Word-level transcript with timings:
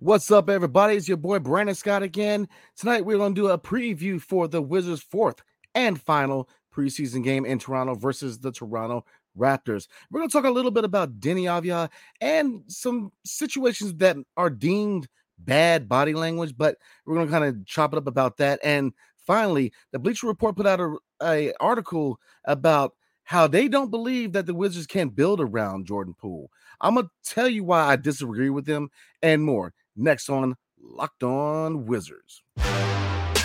What's 0.00 0.30
up, 0.30 0.50
everybody? 0.50 0.94
It's 0.94 1.08
your 1.08 1.16
boy 1.16 1.38
Brandon 1.38 1.74
Scott 1.74 2.02
again. 2.02 2.48
Tonight, 2.76 3.06
we're 3.06 3.16
going 3.16 3.34
to 3.34 3.40
do 3.40 3.48
a 3.48 3.58
preview 3.58 4.20
for 4.20 4.46
the 4.46 4.60
Wizards' 4.60 5.00
fourth 5.00 5.40
and 5.74 5.98
final 5.98 6.50
preseason 6.70 7.24
game 7.24 7.46
in 7.46 7.58
Toronto 7.58 7.94
versus 7.94 8.38
the 8.38 8.52
Toronto 8.52 9.06
Raptors. 9.38 9.88
We're 10.10 10.20
going 10.20 10.28
to 10.28 10.32
talk 10.34 10.44
a 10.44 10.50
little 10.50 10.70
bit 10.70 10.84
about 10.84 11.18
Deni 11.18 11.44
Avdija 11.44 11.88
and 12.20 12.60
some 12.66 13.10
situations 13.24 13.94
that 13.94 14.18
are 14.36 14.50
deemed 14.50 15.08
bad 15.38 15.88
body 15.88 16.12
language, 16.12 16.54
but 16.58 16.76
we're 17.06 17.14
going 17.14 17.28
to 17.28 17.32
kind 17.32 17.44
of 17.44 17.64
chop 17.64 17.94
it 17.94 17.96
up 17.96 18.06
about 18.06 18.36
that. 18.36 18.60
And 18.62 18.92
finally, 19.26 19.72
the 19.92 19.98
Bleacher 19.98 20.26
Report 20.26 20.56
put 20.56 20.66
out 20.66 20.78
a, 20.78 20.96
a 21.22 21.54
article 21.58 22.20
about 22.44 22.92
how 23.24 23.46
they 23.46 23.66
don't 23.66 23.90
believe 23.90 24.32
that 24.32 24.44
the 24.44 24.54
Wizards 24.54 24.86
can 24.86 25.08
build 25.08 25.40
around 25.40 25.86
Jordan 25.86 26.14
Poole. 26.18 26.50
I'm 26.82 26.94
going 26.94 27.06
to 27.06 27.34
tell 27.34 27.48
you 27.48 27.64
why 27.64 27.86
I 27.86 27.96
disagree 27.96 28.50
with 28.50 28.66
them 28.66 28.90
and 29.22 29.42
more 29.42 29.72
next 29.96 30.28
on 30.28 30.54
Locked 30.80 31.22
On 31.22 31.86
Wizards. 31.86 32.42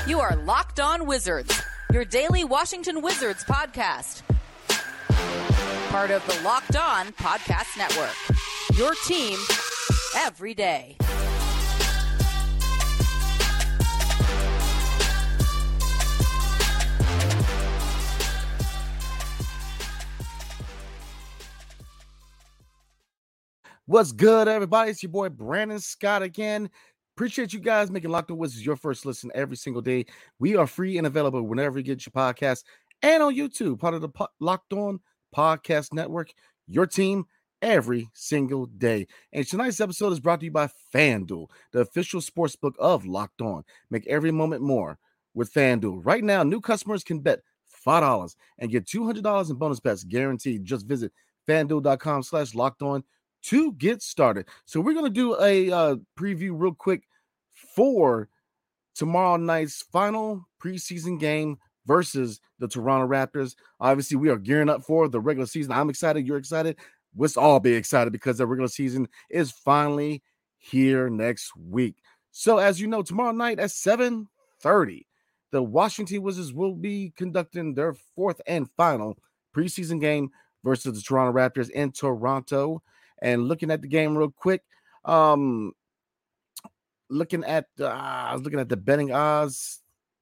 You 0.08 0.20
are 0.20 0.36
Locked 0.36 0.80
On 0.80 1.06
Wizards, 1.06 1.62
your 1.94 2.06
daily 2.06 2.44
Washington 2.44 3.02
Wizards 3.02 3.44
podcast. 3.44 4.24
Part 5.90 6.12
of 6.12 6.26
the 6.26 6.42
Locked 6.44 6.76
On 6.76 7.08
Podcast 7.14 7.78
Network. 7.78 8.16
Your 8.78 8.94
team 9.06 9.38
every 10.16 10.54
day. 10.54 10.98
What's 23.92 24.14
good, 24.14 24.48
everybody? 24.48 24.90
It's 24.90 25.04
your 25.04 25.12
boy 25.12 25.28
Brandon 25.28 25.78
Scott 25.78 26.24
again. 26.24 26.70
Appreciate 27.14 27.52
you 27.52 27.60
guys 27.60 27.92
making 27.92 28.10
Locked 28.10 28.32
On 28.32 28.38
Wizards 28.38 28.66
your 28.66 28.78
first 28.78 29.06
listen 29.06 29.30
every 29.36 29.58
single 29.58 29.82
day. 29.82 30.06
We 30.40 30.56
are 30.56 30.66
free 30.66 30.98
and 30.98 31.06
available 31.06 31.42
whenever 31.42 31.78
you 31.78 31.84
get 31.84 32.06
your 32.06 32.14
podcast 32.14 32.64
and 33.02 33.22
on 33.22 33.36
YouTube, 33.36 33.80
part 33.80 33.94
of 33.94 34.00
the 34.00 34.08
po- 34.08 34.30
Locked 34.40 34.72
On 34.72 35.02
Podcast 35.36 35.92
Network, 35.92 36.32
your 36.70 36.88
team 36.88 37.26
every 37.62 38.08
single 38.14 38.68
day. 38.68 39.08
And 39.34 39.46
tonight's 39.46 39.82
episode 39.82 40.14
is 40.14 40.22
brought 40.22 40.40
to 40.40 40.46
you 40.46 40.52
by 40.54 40.70
FanDuel, 40.96 41.48
the 41.74 41.82
official 41.82 42.22
sports 42.22 42.56
book 42.56 42.76
of 42.80 43.06
Locked 43.06 43.42
On. 43.42 43.62
Make 43.90 44.08
every 44.08 44.32
moment 44.32 44.62
more 44.62 45.00
with 45.34 45.54
FanDuel. 45.54 46.00
Right 46.06 46.24
now, 46.24 46.44
new 46.44 46.62
customers 46.62 47.04
can 47.04 47.20
bet 47.20 47.42
$5 47.86 48.36
and 48.58 48.72
get 48.72 48.86
$200 48.86 49.50
in 49.50 49.56
bonus 49.58 49.82
bets 49.82 50.06
guaranteed. 50.06 50.64
Just 50.64 50.88
visit 50.88 51.12
fanduel.com 51.46 52.24
slash 52.24 52.56
locked 52.56 52.84
on 52.84 53.04
to 53.44 53.74
get 53.74 54.02
started. 54.02 54.48
So 54.66 54.80
we're 54.82 54.94
going 54.94 55.06
to 55.06 55.10
do 55.12 55.40
a 55.40 55.72
uh, 55.72 55.96
preview 56.18 56.52
real 56.54 56.74
quick 56.74 57.04
for 57.76 58.30
tomorrow 58.96 59.38
night's 59.38 59.84
final 59.92 60.48
preseason 60.62 61.20
game 61.20 61.58
versus 61.86 62.40
the 62.60 62.68
Toronto 62.68 63.08
Raptors. 63.08 63.56
Obviously, 63.80 64.18
we 64.18 64.30
are 64.30 64.38
gearing 64.38 64.70
up 64.70 64.84
for 64.84 65.08
the 65.08 65.20
regular 65.20 65.48
season. 65.48 65.72
I'm 65.72 65.90
excited. 65.90 66.26
You're 66.28 66.38
excited. 66.38 66.78
Let's 67.16 67.38
all 67.38 67.60
be 67.60 67.74
excited 67.74 68.14
because 68.14 68.38
the 68.38 68.48
regular 68.48 68.70
season 68.70 69.08
is 69.30 69.52
finally 69.52 70.24
here 70.58 71.10
next 71.10 71.56
week. 71.58 71.96
So, 72.32 72.60
as 72.60 72.80
you 72.80 72.88
know, 72.88 73.02
tomorrow 73.02 73.32
night 73.32 73.60
at 73.60 73.72
7:30, 73.72 75.08
the 75.52 75.62
Washington 75.62 76.22
Wizards 76.22 76.54
will 76.54 76.76
be 76.76 77.12
conducting 77.18 77.74
their 77.74 77.94
fourth 78.16 78.40
and 78.48 78.70
final 78.78 79.18
preseason 79.54 80.00
game 80.00 80.30
versus 80.64 80.96
the 80.96 81.02
Toronto 81.02 81.38
Raptors 81.38 81.70
in 81.72 81.92
Toronto. 81.92 82.82
And 83.22 83.48
looking 83.48 83.72
at 83.72 83.82
the 83.82 83.88
game 83.88 84.18
real 84.18 84.32
quick, 84.32 84.64
um, 85.06 85.74
looking 87.10 87.44
at 87.44 87.68
uh, 87.80 87.86
I 87.86 88.34
was 88.34 88.42
looking 88.42 88.60
at 88.60 88.70
the 88.70 88.78
betting 88.78 89.12
odds, 89.12 89.82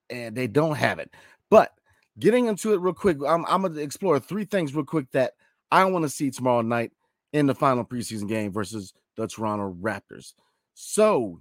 and 0.10 0.36
they 0.36 0.48
don't 0.48 0.76
have 0.76 1.00
it. 1.00 1.12
But 1.50 1.72
getting 2.20 2.48
into 2.48 2.74
it 2.74 2.82
real 2.82 2.94
quick, 2.94 3.18
I'm, 3.26 3.46
I'm 3.46 3.62
gonna 3.62 3.80
explore 3.80 4.20
three 4.20 4.46
things 4.46 4.76
real 4.76 4.86
quick 4.86 5.10
that 5.12 5.34
I 5.72 5.86
want 5.86 6.04
to 6.04 6.10
see 6.10 6.32
tomorrow 6.32 6.62
night 6.62 6.92
in 7.32 7.46
the 7.46 7.56
final 7.56 7.86
preseason 7.86 8.28
game 8.28 8.52
versus 8.52 8.94
the 9.16 9.28
Toronto 9.28 9.76
Raptors. 9.82 10.34
So, 10.74 11.40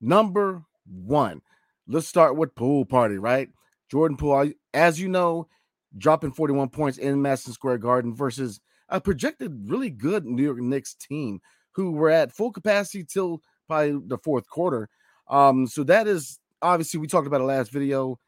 number 0.00 0.62
one, 0.86 1.42
let's 1.88 2.06
start 2.06 2.36
with 2.36 2.54
pool 2.54 2.84
party, 2.84 3.18
right? 3.18 3.48
Jordan 3.90 4.16
Poole, 4.16 4.52
as 4.74 5.00
you 5.00 5.08
know, 5.08 5.48
dropping 5.96 6.32
41 6.32 6.68
points 6.70 6.98
in 6.98 7.22
Madison 7.22 7.52
Square 7.52 7.78
Garden 7.78 8.14
versus 8.14 8.60
a 8.88 9.00
projected 9.00 9.68
really 9.68 9.90
good 9.90 10.24
New 10.24 10.42
York 10.42 10.58
Knicks 10.58 10.94
team 10.94 11.40
who 11.72 11.92
were 11.92 12.10
at 12.10 12.32
full 12.32 12.52
capacity 12.52 13.04
till 13.04 13.42
probably 13.66 14.00
the 14.06 14.18
fourth 14.18 14.48
quarter. 14.48 14.88
Um, 15.28 15.66
so 15.66 15.84
that 15.84 16.06
is 16.06 16.38
obviously 16.62 17.00
we 17.00 17.06
talked 17.06 17.26
about 17.26 17.38
the 17.38 17.44
last 17.44 17.70
video. 17.70 18.18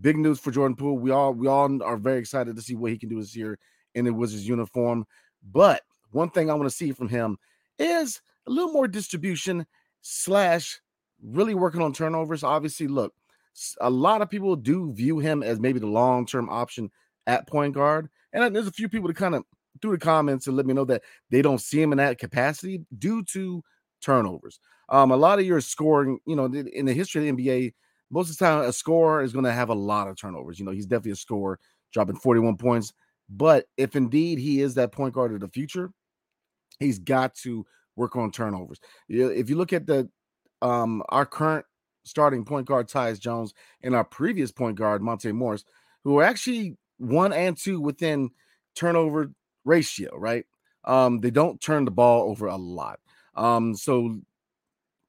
Big 0.00 0.16
news 0.16 0.38
for 0.38 0.50
Jordan 0.50 0.76
Poole. 0.76 0.98
We 0.98 1.10
all 1.10 1.32
we 1.32 1.48
all 1.48 1.82
are 1.82 1.96
very 1.96 2.18
excited 2.18 2.54
to 2.54 2.62
see 2.62 2.74
what 2.74 2.92
he 2.92 2.98
can 2.98 3.08
do 3.08 3.18
this 3.18 3.34
year 3.34 3.58
in 3.94 4.04
the 4.04 4.12
Wizards 4.12 4.46
uniform. 4.46 5.06
But 5.42 5.82
one 6.10 6.30
thing 6.30 6.50
I 6.50 6.54
want 6.54 6.68
to 6.68 6.76
see 6.76 6.92
from 6.92 7.08
him 7.08 7.36
is 7.78 8.20
a 8.46 8.50
little 8.50 8.72
more 8.72 8.88
distribution 8.88 9.66
slash 10.02 10.80
really 11.22 11.54
working 11.54 11.82
on 11.82 11.92
turnovers. 11.92 12.44
Obviously, 12.44 12.86
look, 12.86 13.12
a 13.80 13.90
lot 13.90 14.22
of 14.22 14.30
people 14.30 14.54
do 14.54 14.92
view 14.92 15.18
him 15.18 15.42
as 15.42 15.58
maybe 15.58 15.80
the 15.80 15.86
long 15.86 16.26
term 16.26 16.48
option 16.48 16.90
at 17.26 17.48
point 17.48 17.74
guard, 17.74 18.08
and 18.32 18.54
there's 18.54 18.68
a 18.68 18.72
few 18.72 18.88
people 18.88 19.08
that 19.08 19.16
kind 19.16 19.34
of 19.34 19.44
through 19.80 19.92
the 19.92 20.04
comments 20.04 20.46
and 20.46 20.56
let 20.56 20.66
me 20.66 20.74
know 20.74 20.84
that 20.84 21.02
they 21.30 21.42
don't 21.42 21.60
see 21.60 21.80
him 21.80 21.92
in 21.92 21.98
that 21.98 22.18
capacity 22.18 22.80
due 22.98 23.22
to 23.24 23.62
turnovers. 24.02 24.60
Um, 24.88 25.10
a 25.10 25.16
lot 25.16 25.38
of 25.38 25.44
your 25.44 25.60
scoring, 25.60 26.18
you 26.26 26.36
know, 26.36 26.46
in 26.46 26.86
the 26.86 26.92
history 26.92 27.28
of 27.28 27.36
the 27.36 27.44
NBA, 27.44 27.72
most 28.10 28.30
of 28.30 28.38
the 28.38 28.44
time 28.44 28.64
a 28.64 28.72
scorer 28.72 29.22
is 29.22 29.32
going 29.32 29.44
to 29.44 29.52
have 29.52 29.68
a 29.68 29.74
lot 29.74 30.08
of 30.08 30.16
turnovers. 30.16 30.58
You 30.58 30.64
know, 30.64 30.72
he's 30.72 30.86
definitely 30.86 31.12
a 31.12 31.16
scorer, 31.16 31.58
dropping 31.92 32.16
41 32.16 32.56
points. 32.56 32.92
But 33.28 33.66
if 33.76 33.96
indeed 33.96 34.38
he 34.38 34.62
is 34.62 34.74
that 34.74 34.92
point 34.92 35.14
guard 35.14 35.32
of 35.32 35.40
the 35.40 35.48
future, 35.48 35.90
he's 36.80 36.98
got 36.98 37.34
to 37.36 37.66
work 37.96 38.16
on 38.16 38.30
turnovers. 38.30 38.78
If 39.08 39.50
you 39.50 39.56
look 39.56 39.72
at 39.72 39.86
the 39.86 40.08
um 40.60 41.02
our 41.10 41.26
current 41.26 41.64
starting 42.04 42.44
point 42.44 42.66
guard 42.66 42.88
Tyus 42.88 43.20
Jones 43.20 43.52
and 43.82 43.94
our 43.94 44.04
previous 44.04 44.50
point 44.50 44.76
guard 44.76 45.02
Monte 45.02 45.30
Morris, 45.32 45.64
who 46.04 46.18
are 46.18 46.24
actually 46.24 46.76
one 46.96 47.32
and 47.32 47.56
two 47.56 47.80
within 47.80 48.30
turnover 48.74 49.32
ratio, 49.64 50.16
right? 50.16 50.44
Um, 50.84 51.20
they 51.20 51.30
don't 51.30 51.60
turn 51.60 51.84
the 51.84 51.90
ball 51.90 52.30
over 52.30 52.46
a 52.46 52.56
lot. 52.56 53.00
Um, 53.34 53.74
so 53.74 54.20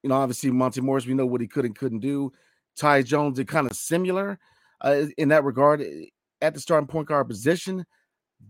you 0.02 0.08
know, 0.08 0.14
obviously 0.14 0.50
Monte 0.50 0.80
Morris, 0.80 1.06
we 1.06 1.14
know 1.14 1.26
what 1.26 1.40
he 1.40 1.46
could 1.46 1.64
and 1.64 1.76
couldn't 1.76 2.00
do. 2.00 2.32
Ty 2.76 3.02
Jones, 3.02 3.38
are 3.38 3.44
kind 3.44 3.66
of 3.66 3.76
similar 3.76 4.38
uh, 4.80 5.04
in 5.18 5.28
that 5.28 5.44
regard 5.44 5.82
eh, 5.82 6.06
at 6.40 6.54
the 6.54 6.60
starting 6.60 6.86
point 6.86 7.08
guard 7.08 7.28
position, 7.28 7.84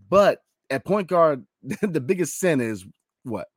but 0.09 0.39
at 0.69 0.85
point 0.85 1.07
guard, 1.07 1.45
the 1.81 1.99
biggest 1.99 2.39
sin 2.39 2.61
is 2.61 2.85
what 3.23 3.47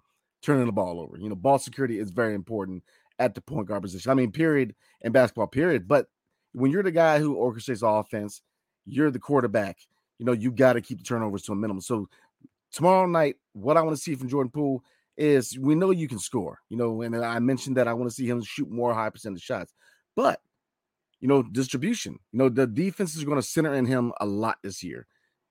turning 0.42 0.66
the 0.66 0.72
ball 0.72 1.00
over. 1.00 1.16
You 1.18 1.28
know, 1.28 1.36
ball 1.36 1.58
security 1.58 1.98
is 1.98 2.10
very 2.10 2.34
important 2.34 2.82
at 3.18 3.34
the 3.34 3.40
point 3.40 3.68
guard 3.68 3.82
position. 3.82 4.10
I 4.10 4.14
mean, 4.14 4.32
period 4.32 4.74
in 5.02 5.12
basketball, 5.12 5.46
period. 5.46 5.86
But 5.86 6.06
when 6.52 6.70
you're 6.70 6.82
the 6.82 6.90
guy 6.90 7.18
who 7.18 7.36
orchestrates 7.36 7.82
offense, 7.82 8.42
you're 8.84 9.10
the 9.10 9.18
quarterback. 9.18 9.78
You 10.18 10.26
know, 10.26 10.32
you 10.32 10.50
got 10.50 10.74
to 10.74 10.80
keep 10.80 10.98
the 10.98 11.04
turnovers 11.04 11.42
to 11.42 11.52
a 11.52 11.56
minimum. 11.56 11.80
So 11.80 12.08
tomorrow 12.74 13.06
night, 13.06 13.36
what 13.52 13.76
I 13.76 13.82
want 13.82 13.96
to 13.96 14.02
see 14.02 14.14
from 14.16 14.28
Jordan 14.28 14.50
Poole 14.50 14.82
is 15.16 15.56
we 15.58 15.74
know 15.74 15.90
you 15.90 16.08
can 16.08 16.18
score, 16.18 16.60
you 16.68 16.76
know, 16.76 17.02
and 17.02 17.16
I 17.16 17.38
mentioned 17.38 17.76
that 17.76 17.86
I 17.86 17.94
want 17.94 18.10
to 18.10 18.14
see 18.14 18.28
him 18.28 18.42
shoot 18.42 18.68
more 18.70 18.92
high 18.92 19.10
percentage 19.10 19.42
shots, 19.42 19.72
but 20.16 20.40
you 21.20 21.28
know, 21.28 21.42
distribution, 21.42 22.18
you 22.32 22.38
know, 22.38 22.48
the 22.48 22.66
defenses 22.66 23.22
are 23.22 23.26
going 23.26 23.40
to 23.40 23.42
center 23.42 23.72
in 23.74 23.86
him 23.86 24.12
a 24.20 24.26
lot 24.26 24.58
this 24.62 24.82
year. 24.82 25.06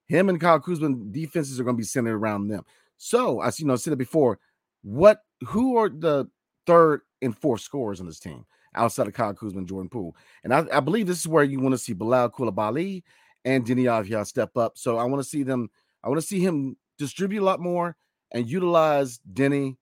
Him 0.07 0.29
and 0.29 0.39
Kyle 0.39 0.59
Kuzma 0.59 0.93
defenses 1.11 1.59
are 1.59 1.63
going 1.63 1.77
to 1.77 1.81
be 1.81 1.85
centered 1.85 2.15
around 2.15 2.49
them. 2.49 2.65
So 2.97 3.39
I 3.39 3.51
you 3.57 3.65
know 3.65 3.75
said 3.77 3.93
it 3.93 3.97
before. 3.97 4.37
What 4.83 5.21
who 5.45 5.77
are 5.77 5.89
the 5.89 6.27
third 6.67 7.01
and 7.21 7.37
fourth 7.37 7.61
scorers 7.61 7.99
on 7.99 8.05
this 8.05 8.19
team 8.19 8.45
outside 8.75 9.07
of 9.07 9.13
Kyle 9.13 9.33
Kuzma 9.33 9.59
and 9.59 9.67
Jordan 9.67 9.89
Poole? 9.89 10.15
And 10.43 10.53
I, 10.53 10.65
I 10.71 10.79
believe 10.81 11.07
this 11.07 11.19
is 11.19 11.27
where 11.27 11.43
you 11.43 11.59
want 11.59 11.73
to 11.73 11.79
see 11.79 11.93
Bilal 11.93 12.31
Coulibaly 12.31 13.03
and 13.45 13.65
Deni 13.65 13.83
Avdija 13.85 14.27
step 14.27 14.57
up. 14.57 14.77
So 14.77 14.97
I 14.97 15.05
want 15.05 15.23
to 15.23 15.27
see 15.27 15.43
them. 15.43 15.69
I 16.03 16.09
want 16.09 16.19
to 16.19 16.27
see 16.27 16.41
him 16.41 16.75
distribute 16.97 17.41
a 17.41 17.45
lot 17.45 17.59
more 17.59 17.95
and 18.31 18.49
utilize 18.49 19.19
Deni, 19.31 19.77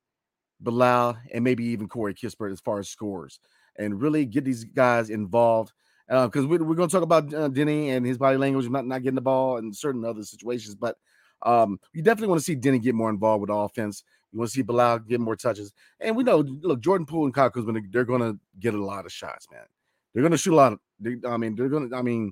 Bilal, 0.59 1.17
and 1.33 1.43
maybe 1.43 1.63
even 1.65 1.87
Corey 1.87 2.13
Kispert 2.13 2.51
as 2.51 2.59
far 2.59 2.79
as 2.79 2.89
scores 2.89 3.39
and 3.77 4.01
really 4.01 4.25
get 4.25 4.43
these 4.43 4.63
guys 4.63 5.09
involved. 5.09 5.73
Because 6.07 6.43
uh, 6.43 6.47
we, 6.47 6.57
we're, 6.57 6.75
going 6.75 6.89
to 6.89 6.93
talk 6.93 7.03
about 7.03 7.33
uh, 7.33 7.47
Deni 7.47 7.89
and 7.89 8.05
his 8.05 8.17
body 8.17 8.37
language, 8.37 8.67
not, 8.69 8.85
not 8.85 9.01
getting 9.01 9.15
the 9.15 9.21
ball 9.21 9.57
and 9.57 9.73
certain 9.75 10.03
other 10.03 10.23
situations. 10.23 10.75
But 10.75 10.97
um, 11.43 11.79
you 11.93 12.01
definitely 12.01 12.27
want 12.27 12.39
to 12.39 12.43
see 12.45 12.55
Deni 12.55 12.81
get 12.81 12.95
more 12.95 13.09
involved 13.09 13.41
with 13.41 13.49
offense. 13.49 14.03
You 14.31 14.39
want 14.39 14.49
to 14.49 14.53
see 14.53 14.61
Bilal 14.61 14.99
get 14.99 15.21
more 15.21 15.35
touches. 15.35 15.71
And 15.99 16.15
we 16.15 16.23
know, 16.23 16.39
look, 16.39 16.81
Jordan 16.81 17.05
Poole 17.05 17.25
and 17.25 17.33
Kyle 17.33 17.49
Kuzma, 17.49 17.79
they're 17.89 18.05
going 18.05 18.21
to 18.21 18.37
get 18.59 18.73
a 18.73 18.83
lot 18.83 19.05
of 19.05 19.11
shots, 19.11 19.47
man. 19.51 19.63
They're 20.13 20.21
going 20.21 20.31
to 20.31 20.37
shoot 20.37 20.53
a 20.53 20.55
lot 20.55 20.73
of, 20.73 20.79
they, 20.99 21.15
I 21.25 21.37
mean, 21.37 21.55
they're 21.55 21.69
going 21.69 21.89
to, 21.89 21.95
I 21.95 22.01
mean, 22.01 22.31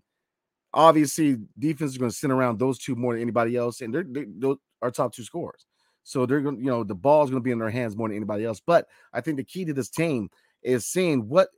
obviously 0.73 1.37
defense 1.57 1.91
is 1.91 1.97
going 1.97 2.11
to 2.11 2.15
send 2.15 2.33
around 2.33 2.59
those 2.59 2.79
two 2.79 2.95
more 2.95 3.13
than 3.13 3.21
anybody 3.21 3.55
else. 3.55 3.81
And 3.81 3.93
they're, 3.93 4.05
they're, 4.07 4.25
they're 4.27 4.55
our 4.81 4.91
top 4.91 5.13
two 5.13 5.23
scores. 5.23 5.65
So 6.03 6.25
they're 6.25 6.41
going, 6.41 6.59
you 6.59 6.65
know, 6.65 6.83
the 6.83 6.95
ball 6.95 7.23
is 7.23 7.29
going 7.29 7.41
to 7.41 7.43
be 7.43 7.51
in 7.51 7.59
their 7.59 7.69
hands 7.69 7.95
more 7.95 8.07
than 8.07 8.17
anybody 8.17 8.45
else. 8.45 8.61
But 8.65 8.87
I 9.13 9.21
think 9.21 9.37
the 9.37 9.43
key 9.43 9.65
to 9.65 9.73
this 9.73 9.89
team 9.89 10.29
is 10.63 10.85
seeing 10.85 11.27
what 11.27 11.49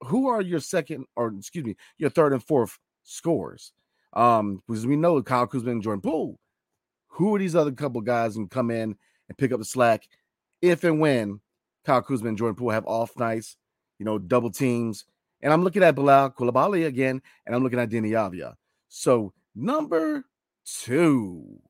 who 0.00 0.28
are 0.28 0.42
your 0.42 0.60
second 0.60 1.06
or 1.16 1.32
excuse 1.38 1.64
me, 1.64 1.76
your 1.98 2.10
third 2.10 2.32
and 2.32 2.42
fourth 2.42 2.78
scores. 3.04 3.72
Um, 4.12 4.62
because 4.68 4.86
we 4.86 4.96
know 4.96 5.20
Kyle 5.22 5.46
Kuzma 5.46 5.70
and 5.72 5.82
Jordan 5.82 6.02
Poole. 6.02 6.38
Who 7.08 7.34
are 7.34 7.38
these 7.38 7.56
other 7.56 7.72
couple 7.72 8.00
guys 8.00 8.36
and 8.36 8.50
come 8.50 8.70
in 8.70 8.96
and 9.28 9.38
pick 9.38 9.52
up 9.52 9.58
the 9.58 9.64
slack 9.64 10.08
if 10.60 10.82
and 10.82 11.00
when 11.00 11.40
Kyle 11.84 12.02
Kuzma 12.02 12.28
and 12.28 12.38
Jordan 12.38 12.56
Poole 12.56 12.70
have 12.70 12.86
off 12.86 13.16
nights, 13.16 13.56
you 13.98 14.04
know, 14.04 14.18
double 14.18 14.50
teams. 14.50 15.04
And 15.44 15.52
I'm 15.52 15.62
looking 15.62 15.82
at 15.82 15.94
Bilal 15.94 16.30
Coulibaly 16.30 16.86
again, 16.86 17.20
and 17.46 17.54
I'm 17.54 17.62
looking 17.62 17.78
at 17.78 17.90
Deni 17.90 18.10
Avdija. 18.12 18.54
So 18.88 19.34
number 19.54 20.24
two, 20.64 21.60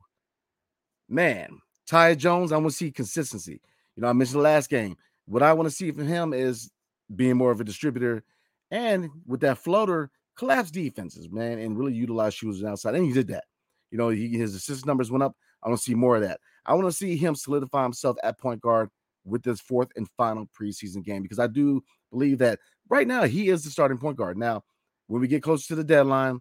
man, 1.09 1.59
Ty 1.85 2.15
Jones, 2.15 2.53
I 2.53 2.57
want 2.57 2.71
to 2.71 2.77
see 2.77 2.93
consistency. 2.93 3.61
You 3.97 4.03
know, 4.03 4.09
I 4.09 4.13
mentioned 4.13 4.39
the 4.39 4.45
last 4.45 4.71
game. 4.71 4.97
What 5.27 5.43
I 5.43 5.53
want 5.53 5.69
to 5.69 5.75
see 5.75 5.91
from 5.91 6.07
him 6.07 6.33
is 6.33 6.71
being 7.17 7.37
more 7.37 7.51
of 7.51 7.61
a 7.61 7.65
distributor 7.65 8.23
and 8.71 9.11
with 9.27 9.41
that 9.41 9.59
floater, 9.59 10.11
collapse 10.37 10.71
defenses, 10.71 11.29
man, 11.29 11.59
and 11.59 11.77
really 11.77 11.95
utilize 11.95 12.35
shooters 12.35 12.63
outside. 12.63 12.95
And 12.95 13.05
he 13.05 13.13
did 13.13 13.27
that. 13.29 13.45
You 13.91 13.99
know, 13.99 14.09
he, 14.09 14.29
his 14.29 14.55
assist 14.55 14.87
numbers 14.87 15.11
went 15.11 15.25
up. 15.25 15.35
I 15.65 15.69
want 15.69 15.81
to 15.81 15.85
see 15.85 15.95
more 15.95 16.15
of 16.15 16.23
that. 16.23 16.39
I 16.65 16.75
want 16.75 16.87
to 16.87 16.93
see 16.93 17.17
him 17.17 17.35
solidify 17.35 17.83
himself 17.83 18.17
at 18.23 18.39
point 18.39 18.61
guard 18.61 18.89
with 19.25 19.43
this 19.43 19.61
fourth 19.61 19.89
and 19.97 20.09
final 20.17 20.49
preseason 20.59 21.05
game 21.05 21.23
because 21.23 21.39
I 21.39 21.47
do 21.47 21.83
believe 22.15 22.39
that 22.39 22.61
right 22.89 23.07
now 23.07 23.25
he 23.25 23.49
is 23.49 23.65
the 23.65 23.71
starting 23.71 23.99
point 23.99 24.17
guard. 24.17 24.39
Now, 24.39 24.63
when 25.07 25.21
we 25.21 25.29
get 25.29 25.43
closer 25.43 25.69
to 25.69 25.75
the 25.75 25.85
deadline, 25.85 26.41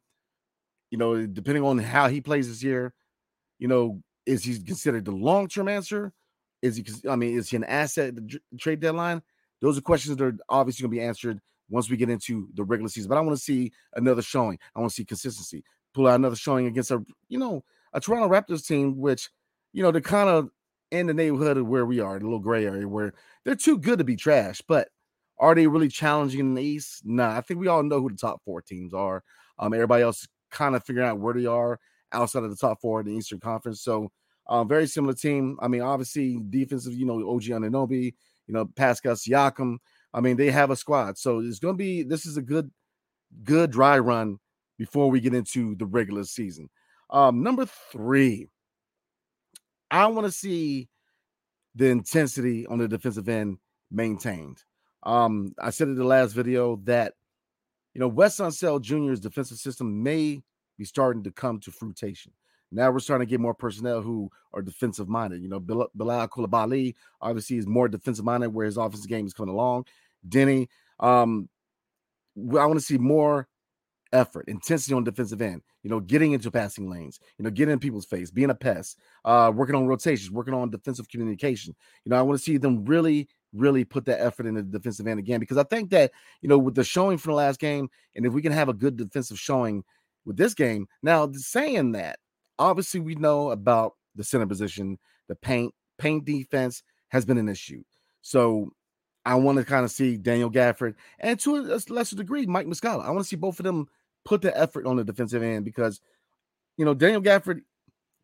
you 0.92 0.98
know, 0.98 1.26
depending 1.26 1.64
on 1.64 1.78
how 1.80 2.08
he 2.08 2.22
plays 2.22 2.48
this 2.48 2.64
year, 2.64 2.94
you 3.60 3.68
know, 3.68 4.02
is 4.26 4.44
he 4.44 4.62
considered 4.62 5.06
the 5.06 5.12
long 5.12 5.48
term 5.48 5.68
answer? 5.68 6.14
Is 6.62 6.78
he, 6.78 6.86
I 7.10 7.16
mean, 7.16 7.38
is 7.38 7.50
he 7.50 7.58
an 7.58 7.66
asset 7.66 8.10
at 8.10 8.16
the 8.16 8.40
trade 8.58 8.80
deadline? 8.80 9.22
Those 9.62 9.78
are 9.78 9.82
questions 9.82 10.18
that 10.18 10.24
are 10.24 10.38
obviously 10.50 10.84
going 10.84 10.92
to 10.92 10.98
be 10.98 11.06
answered 11.06 11.40
once 11.70 11.90
we 11.90 11.98
get 11.98 12.10
into 12.10 12.48
the 12.54 12.64
regular 12.64 12.90
season. 12.90 13.10
But 13.10 13.18
I 13.18 13.22
want 13.22 13.38
to 13.38 13.44
see 13.44 13.72
another 13.96 14.22
showing. 14.22 14.60
I 14.76 14.80
want 14.80 14.92
to 14.92 14.96
see 14.96 15.06
consistency. 15.06 15.64
Pull 15.94 16.08
out 16.08 16.16
another 16.16 16.36
showing 16.36 16.68
against 16.68 16.92
a, 16.92 17.04
you 17.28 17.38
know, 17.38 17.64
a 17.94 18.00
Toronto 18.00 18.30
Raptors 18.30 18.66
team, 18.66 18.98
which, 18.98 19.30
you 19.74 19.84
know, 19.84 19.92
they're 19.92 20.02
kind 20.02 20.30
of 20.30 20.50
in 20.92 21.08
the 21.08 21.14
neighborhood 21.14 21.58
of 21.58 21.68
where 21.68 21.86
we 21.86 22.00
are, 22.00 22.20
the 22.20 22.26
little 22.26 22.40
gray 22.40 22.66
area 22.66 22.88
where 22.88 23.14
they're 23.44 23.56
too 23.56 23.78
good 23.78 23.98
to 23.98 24.04
be 24.04 24.16
trash. 24.16 24.62
But 24.68 24.90
are 25.44 25.54
they 25.54 25.68
really 25.68 25.90
challenging 25.90 26.40
in 26.40 26.54
the 26.54 26.64
East? 26.64 27.02
Nah, 27.04 27.38
I 27.38 27.42
think 27.42 27.60
we 27.60 27.68
all 27.68 27.84
know 27.84 28.00
who 28.00 28.10
the 28.10 28.16
top 28.16 28.42
four 28.46 28.62
teams 28.62 28.94
are. 28.94 29.24
Um, 29.60 29.74
everybody 29.74 30.02
else 30.02 30.26
kind 30.52 30.74
of 30.74 30.86
figuring 30.86 31.08
out 31.08 31.20
where 31.20 31.34
they 31.34 31.46
are 31.46 31.80
outside 32.14 32.44
of 32.44 32.50
the 32.50 32.56
top 32.56 32.80
four 32.80 33.02
in 33.02 33.08
the 33.08 33.14
Eastern 33.14 33.42
Conference. 33.42 33.82
So, 33.82 34.10
um, 34.48 34.70
very 34.70 34.88
similar 34.88 35.14
team. 35.14 35.58
I 35.62 35.68
mean, 35.68 35.82
obviously, 35.82 36.40
defensive, 36.50 36.94
you 36.94 37.06
know, 37.06 37.16
OG 37.30 37.44
Anunoby, 37.44 38.14
you 38.48 38.54
know, 38.54 38.66
Pascal 38.66 39.16
Siakam. 39.16 39.78
I 40.14 40.22
mean, 40.22 40.38
they 40.38 40.50
have 40.50 40.72
a 40.72 40.78
squad. 40.78 41.18
So 41.18 41.40
it's 41.40 41.60
going 41.60 41.76
to 41.76 41.78
be, 41.78 42.04
this 42.04 42.26
is 42.26 42.38
a 42.38 42.42
good, 42.42 42.72
good 43.44 43.72
dry 43.72 44.00
run 44.00 44.40
before 44.78 45.12
we 45.12 45.20
get 45.20 45.34
into 45.34 45.76
the 45.76 45.86
regular 45.86 46.24
season. 46.24 46.70
Um, 47.10 47.44
number 47.44 47.66
three, 47.92 48.48
I 49.92 50.08
want 50.08 50.26
to 50.26 50.32
see 50.32 50.88
the 51.76 51.88
intensity 51.88 52.66
on 52.66 52.80
the 52.80 52.88
defensive 52.88 53.28
end 53.28 53.58
maintained. 53.92 54.64
Um, 55.04 55.54
I 55.60 55.70
said 55.70 55.88
in 55.88 55.96
the 55.96 56.04
last 56.04 56.34
video 56.34 56.78
that 56.84 57.14
you 57.94 58.00
know 58.00 58.08
Wes 58.08 58.38
Unseld 58.38 58.82
Jr.'s 58.82 59.20
defensive 59.20 59.58
system 59.58 60.02
may 60.02 60.42
be 60.78 60.86
starting 60.86 61.24
to 61.24 61.32
come 61.32 61.60
to 61.62 61.72
fruition. 61.72 62.32
Now 62.72 62.90
we're 62.90 63.00
starting 63.00 63.28
to 63.28 63.30
get 63.30 63.40
more 63.40 63.54
personnel 63.54 64.02
who 64.02 64.32
are 64.54 64.62
defensive 64.62 65.08
minded. 65.08 65.44
You 65.44 65.50
know, 65.50 65.60
Bilal, 65.60 65.90
Bilal 65.94 66.28
Coulibaly 66.30 66.96
obviously 67.22 67.58
is 67.58 67.68
more 67.68 67.88
defensive 67.88 68.26
minded, 68.26 68.50
where 68.50 68.66
his 68.66 68.78
offensive 68.78 69.10
game 69.10 69.28
is 69.28 69.34
coming 69.34 69.54
along. 69.54 69.86
Deni, 70.28 70.68
um, 71.00 71.50
I 72.38 72.66
want 72.66 72.80
to 72.80 72.86
see 72.86 72.98
more 72.98 73.48
effort, 74.12 74.48
intensity 74.48 74.94
on 74.94 75.04
defensive 75.04 75.42
end, 75.42 75.62
you 75.82 75.90
know, 75.90 76.00
getting 76.00 76.32
into 76.32 76.50
passing 76.52 76.90
lanes, 76.90 77.20
you 77.38 77.44
know, 77.44 77.52
getting 77.52 77.74
in 77.74 77.80
people's 77.80 78.06
face, 78.06 78.32
being 78.32 78.50
a 78.50 78.56
pest, 78.56 79.00
uh, 79.26 79.52
working 79.54 79.76
on 79.76 79.88
rotations, 79.88 80.32
working 80.32 80.54
on 80.54 80.70
defensive 80.70 81.10
communication. 81.10 81.76
You 82.06 82.12
know, 82.12 82.18
I 82.18 82.22
want 82.22 82.40
to 82.40 82.44
see 82.44 82.58
them 82.58 82.86
really, 82.86 83.28
really 83.54 83.86
put 83.86 84.06
that 84.06 84.22
effort 84.22 84.46
in 84.46 84.56
the 84.56 84.64
defensive 84.64 85.08
end 85.08 85.20
again 85.20 85.40
because 85.40 85.58
I 85.58 85.64
think 85.64 85.92
that, 85.92 86.12
you 86.42 86.50
know, 86.50 86.58
with 86.58 86.76
the 86.76 86.84
showing 86.84 87.18
from 87.18 87.32
the 87.32 87.38
last 87.38 87.60
game, 87.60 87.90
and 88.16 88.26
if 88.26 88.34
we 88.34 88.42
can 88.42 88.52
have 88.52 88.70
a 88.70 88.74
good 88.74 88.98
defensive 88.98 89.40
showing 89.40 89.84
with 90.26 90.38
this 90.38 90.54
game, 90.54 90.88
now 91.02 91.30
saying 91.34 91.94
that, 91.94 92.20
obviously 92.60 93.00
we 93.00 93.16
know 93.16 93.52
about 93.52 93.94
the 94.16 94.24
center 94.24 94.48
position, 94.48 94.98
the 95.28 95.36
paint, 95.36 95.74
paint 95.98 96.26
defense 96.26 96.84
has 97.10 97.26
been 97.26 97.38
an 97.38 97.50
issue. 97.50 97.84
So 98.22 98.72
I 99.26 99.36
want 99.36 99.58
to 99.58 99.66
kind 99.66 99.86
of 99.86 99.92
see 99.92 100.18
Daniel 100.18 100.52
Gafford 100.52 100.96
and 101.20 101.40
to 101.42 101.58
a 101.58 101.80
lesser 101.90 102.16
degree, 102.16 102.46
Mike 102.46 102.68
Muscala. 102.68 103.06
I 103.06 103.12
want 103.12 103.20
to 103.20 103.28
see 103.28 103.36
both 103.36 103.60
of 103.60 103.64
them 103.66 103.88
put 104.26 104.42
the 104.42 104.58
effort 104.58 104.86
on 104.86 104.96
the 104.96 105.04
defensive 105.04 105.44
end 105.44 105.66
because, 105.66 106.02
you 106.78 106.86
know, 106.86 106.94
Daniel 106.94 107.22
Gafford 107.22 107.62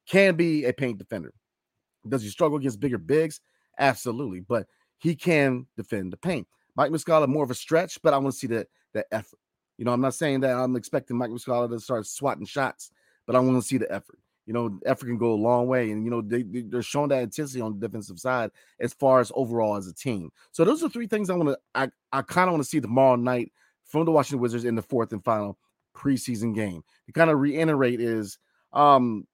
can 0.08 0.36
be 0.36 0.66
a 0.66 0.74
paint 0.74 0.98
defender. 0.98 1.34
Does 2.08 2.24
he 2.24 2.30
struggle 2.30 2.58
against 2.58 2.80
bigger 2.80 2.98
bigs? 2.98 3.42
Absolutely, 3.78 4.40
but 4.42 4.68
he 5.00 5.16
can 5.16 5.66
defend 5.76 6.14
the 6.14 6.18
paint. 6.18 6.48
Mike 6.76 6.92
Muscala 6.92 7.28
more 7.28 7.44
of 7.44 7.52
a 7.52 7.56
stretch, 7.56 8.02
but 8.02 8.14
I 8.14 8.18
want 8.18 8.34
to 8.34 8.40
see 8.40 8.48
that 8.48 8.68
that 8.94 9.08
effort. 9.12 9.40
You 9.78 9.86
know, 9.86 9.94
I'm 9.94 10.02
not 10.02 10.14
saying 10.14 10.42
that 10.42 10.56
I'm 10.56 10.76
expecting 10.76 11.18
Mike 11.18 11.32
Muscala 11.32 11.70
to 11.70 11.80
start 11.80 12.06
swatting 12.06 12.46
shots, 12.46 12.92
but 13.26 13.36
I 13.36 13.40
want 13.40 13.62
to 13.62 13.68
see 13.68 13.78
the 13.78 13.92
effort. 13.92 14.20
You 14.46 14.54
know, 14.54 14.80
effort 14.86 15.06
can 15.06 15.18
go 15.18 15.34
a 15.34 15.36
long 15.36 15.68
way, 15.68 15.92
and 15.92 16.04
you 16.04 16.12
know 16.12 16.22
they 16.22 16.44
they're 16.44 16.82
showing 16.82 17.10
that 17.10 17.24
intensity 17.24 17.62
on 17.62 17.80
the 17.80 17.88
defensive 17.88 18.20
side 18.20 18.52
as 18.80 18.94
far 18.94 19.20
as 19.20 19.32
overall 19.36 19.76
as 19.76 19.88
a 19.88 19.94
team. 19.94 20.32
So 20.52 20.66
those 20.66 20.84
are 20.84 20.90
three 20.90 21.08
things 21.08 21.30
I 21.30 21.36
want 21.36 21.50
to 21.50 21.58
I 21.76 21.90
I 22.12 22.22
kind 22.24 22.48
of 22.48 22.54
want 22.54 22.64
to 22.64 22.70
see 22.70 22.82
tomorrow 22.82 23.16
night 23.16 23.52
from 23.86 24.06
the 24.06 24.12
Washington 24.12 24.42
Wizards 24.42 24.66
in 24.66 24.76
the 24.76 24.82
fourth 24.82 25.14
and 25.14 25.24
final 25.24 25.58
preseason 25.96 26.56
game. 26.56 26.84
To 27.06 27.12
kind 27.12 27.30
of 27.30 27.40
reiterate 27.40 28.02
is 28.02 28.38
um 28.74 29.28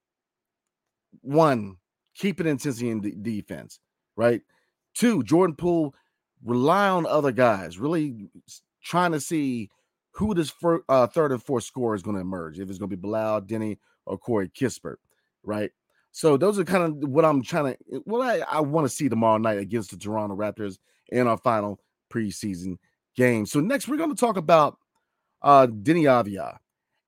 one, 1.22 1.76
keep 2.14 2.40
it 2.40 2.46
intensity 2.46 2.90
in 2.90 3.22
defense, 3.22 3.80
right? 4.16 4.42
Two, 4.96 5.22
Jordan 5.22 5.54
Poole 5.54 5.94
rely 6.42 6.88
on 6.88 7.06
other 7.06 7.30
guys, 7.30 7.78
really 7.78 8.28
trying 8.82 9.12
to 9.12 9.20
see 9.20 9.68
who 10.12 10.32
this 10.32 10.48
fir- 10.48 10.82
uh, 10.88 11.06
third 11.06 11.32
and 11.32 11.42
fourth 11.42 11.64
score 11.64 11.94
is 11.94 12.02
going 12.02 12.16
to 12.16 12.22
emerge. 12.22 12.58
If 12.58 12.70
it's 12.70 12.78
going 12.78 12.88
to 12.88 12.96
be 12.96 13.00
Bilal, 13.00 13.42
Deni, 13.42 13.76
or 14.06 14.16
Corey 14.16 14.48
Kispert, 14.48 14.96
right? 15.42 15.70
So 16.12 16.38
those 16.38 16.58
are 16.58 16.64
kind 16.64 16.82
of 16.82 17.10
what 17.10 17.26
I'm 17.26 17.42
trying 17.42 17.74
to. 17.74 18.00
what 18.04 18.26
I, 18.26 18.40
I 18.50 18.60
want 18.60 18.86
to 18.86 18.94
see 18.94 19.10
tomorrow 19.10 19.36
night 19.36 19.58
against 19.58 19.90
the 19.90 19.98
Toronto 19.98 20.34
Raptors 20.34 20.78
in 21.10 21.26
our 21.26 21.36
final 21.36 21.78
preseason 22.10 22.78
game. 23.16 23.44
So 23.44 23.60
next 23.60 23.86
we're 23.86 23.98
going 23.98 24.14
to 24.14 24.16
talk 24.16 24.38
about 24.38 24.78
uh 25.42 25.66
Deni 25.66 26.04
Avdija. 26.04 26.56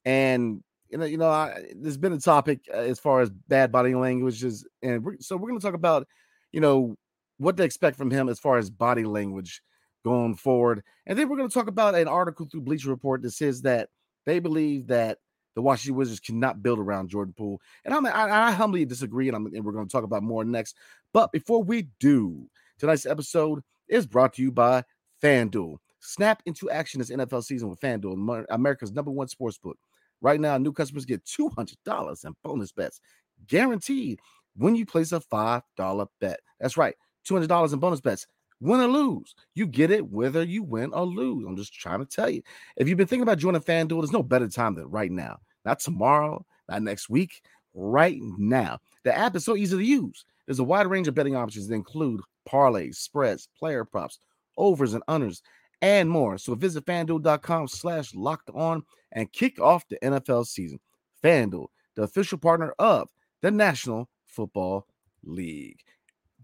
And 0.05 0.63
you 0.91 0.99
know, 0.99 1.05
you 1.07 1.17
know, 1.17 1.31
I, 1.31 1.65
there's 1.75 1.97
been 1.97 2.13
a 2.13 2.21
topic 2.21 2.61
uh, 2.73 2.79
as 2.79 2.99
far 2.99 3.21
as 3.23 3.31
bad 3.31 3.73
body 3.73 3.95
languages, 3.95 4.67
and 4.83 5.05
we're, 5.05 5.17
so 5.21 5.37
we're 5.37 5.49
going 5.49 5.61
to 5.61 5.67
talk 5.67 5.75
about, 5.75 6.07
you 6.53 6.61
know, 6.61 6.97
what 7.39 7.57
to 7.57 7.63
expect 7.63 7.97
from 7.97 8.11
him 8.11 8.29
as 8.29 8.39
far 8.39 8.59
as 8.59 8.71
body 8.71 9.05
language 9.05 9.63
going 10.05 10.35
forward, 10.35 10.83
and 11.07 11.19
then 11.19 11.29
we're 11.29 11.37
going 11.37 11.49
to 11.49 11.55
talk 11.55 11.69
about 11.69 11.95
an 11.95 12.09
article 12.09 12.47
through 12.47 12.63
Bleacher 12.63 12.91
Report 12.91 13.23
that 13.23 13.33
says 13.33 13.63
that 13.63 13.89
they 14.27 14.39
believe 14.39 14.87
that 14.89 15.19
the 15.55 15.63
Washington 15.63 15.97
Wizards 15.97 16.21
cannot 16.21 16.63
build 16.63 16.79
around 16.79 17.09
Jordan 17.09 17.35
Poole, 17.37 17.61
and 17.85 17.95
I'm, 17.95 18.07
I, 18.07 18.49
I 18.49 18.51
humbly 18.53 18.85
disagree, 18.85 19.29
and, 19.29 19.37
I'm, 19.37 19.47
and 19.47 19.65
we're 19.65 19.73
going 19.73 19.87
to 19.87 19.93
talk 19.93 20.05
about 20.05 20.23
more 20.23 20.45
next. 20.45 20.77
But 21.13 21.33
before 21.33 21.63
we 21.63 21.89
do, 21.99 22.49
tonight's 22.79 23.07
episode 23.07 23.63
is 23.89 24.07
brought 24.07 24.35
to 24.35 24.43
you 24.43 24.53
by 24.53 24.85
FanDuel. 25.23 25.79
Snap 26.01 26.43
into 26.47 26.71
action 26.71 27.01
this 27.01 27.11
NFL 27.11 27.45
season 27.45 27.69
with 27.69 27.81
FanDuel, 27.81 28.45
America's 28.51 28.93
number 28.93 29.11
one 29.11 29.29
sports 29.29 29.59
book. 29.59 29.79
Right 30.21 30.41
now, 30.41 30.59
new 30.59 30.73
customers 30.73 31.05
get 31.05 31.25
$200 31.25 32.25
in 32.25 32.35
bonus 32.43 32.73
bets 32.73 33.01
guaranteed 33.47 34.21
when 34.57 34.75
you 34.75 34.85
place 34.85 35.13
a 35.13 35.21
$5 35.21 36.07
bet. 36.21 36.41
That's 36.61 36.77
right, 36.77 36.95
$200 37.27 37.73
in 37.73 37.79
bonus 37.79 38.01
bets. 38.01 38.27
Win 38.61 38.81
or 38.81 38.89
lose, 38.89 39.37
you 39.55 39.67
get 39.67 39.93
it 39.93 40.09
whether 40.09 40.43
you 40.43 40.65
win 40.65 40.93
or 40.93 41.07
lose. 41.07 41.47
I'm 41.47 41.57
just 41.57 41.73
trying 41.73 42.01
to 42.01 42.05
tell 42.05 42.29
you. 42.29 42.43
If 42.77 42.89
you've 42.89 42.99
been 42.99 43.07
thinking 43.07 43.23
about 43.23 43.39
joining 43.39 43.61
FanDuel, 43.61 44.01
there's 44.01 44.13
no 44.13 44.23
better 44.23 44.49
time 44.49 44.75
than 44.75 44.91
right 44.91 45.13
now. 45.13 45.39
Not 45.65 45.79
tomorrow, 45.79 46.45
not 46.69 46.83
next 46.83 47.09
week, 47.09 47.43
right 47.75 48.19
now. 48.21 48.81
The 49.05 49.17
app 49.17 49.37
is 49.37 49.45
so 49.45 49.55
easy 49.55 49.77
to 49.77 49.83
use. 49.83 50.25
There's 50.47 50.59
a 50.59 50.65
wide 50.65 50.89
range 50.89 51.07
of 51.07 51.15
betting 51.15 51.37
options 51.37 51.69
that 51.69 51.75
include 51.75 52.21
parlays, 52.49 52.97
spreads, 52.97 53.49
player 53.57 53.85
props, 53.85 54.19
overs 54.57 54.95
and 54.95 55.05
unders, 55.07 55.41
and 55.81 56.11
more. 56.11 56.39
So 56.39 56.55
visit 56.55 56.85
fanduel.com 56.85 57.69
slash 57.69 58.15
locked 58.15 58.51
on 58.55 58.83
and 59.13 59.33
kick 59.33 59.61
off 59.61 59.87
the 59.89 59.99
NFL 60.03 60.47
season. 60.47 60.81
FanDuel, 61.23 61.69
the 61.95 62.03
official 62.03 62.39
partner 62.39 62.75
of 62.79 63.09
the 63.41 63.51
National 63.51 64.09
Football 64.27 64.87
League. 65.23 65.81